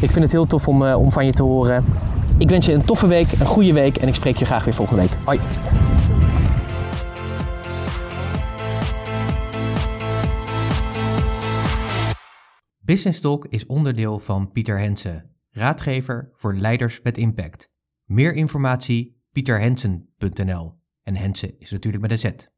Ik 0.00 0.10
vind 0.10 0.24
het 0.24 0.32
heel 0.32 0.46
tof 0.46 0.68
om, 0.68 0.82
uh, 0.82 0.98
om 0.98 1.12
van 1.12 1.26
je 1.26 1.32
te 1.32 1.42
horen. 1.42 1.84
Ik 2.38 2.48
wens 2.48 2.66
je 2.66 2.72
een 2.72 2.84
toffe 2.84 3.06
week, 3.06 3.32
een 3.32 3.46
goede 3.46 3.72
week 3.72 3.96
en 3.96 4.08
ik 4.08 4.14
spreek 4.14 4.36
je 4.36 4.44
graag 4.44 4.64
weer 4.64 4.74
volgende 4.74 5.02
week. 5.02 5.12
Hoi! 5.24 5.40
Business 12.78 13.20
Talk 13.20 13.46
is 13.48 13.66
onderdeel 13.66 14.18
van 14.18 14.52
Pieter 14.52 14.78
Hensen, 14.78 15.30
raadgever 15.50 16.30
voor 16.32 16.54
leiders 16.54 17.00
met 17.02 17.18
impact. 17.18 17.70
Meer 18.04 18.34
informatie 18.34 19.20
pieterhensen.nl 19.32 20.77
en 21.08 21.16
Hensen 21.16 21.54
is 21.58 21.70
natuurlijk 21.70 22.02
met 22.02 22.10
een 22.10 22.18
Z. 22.18 22.57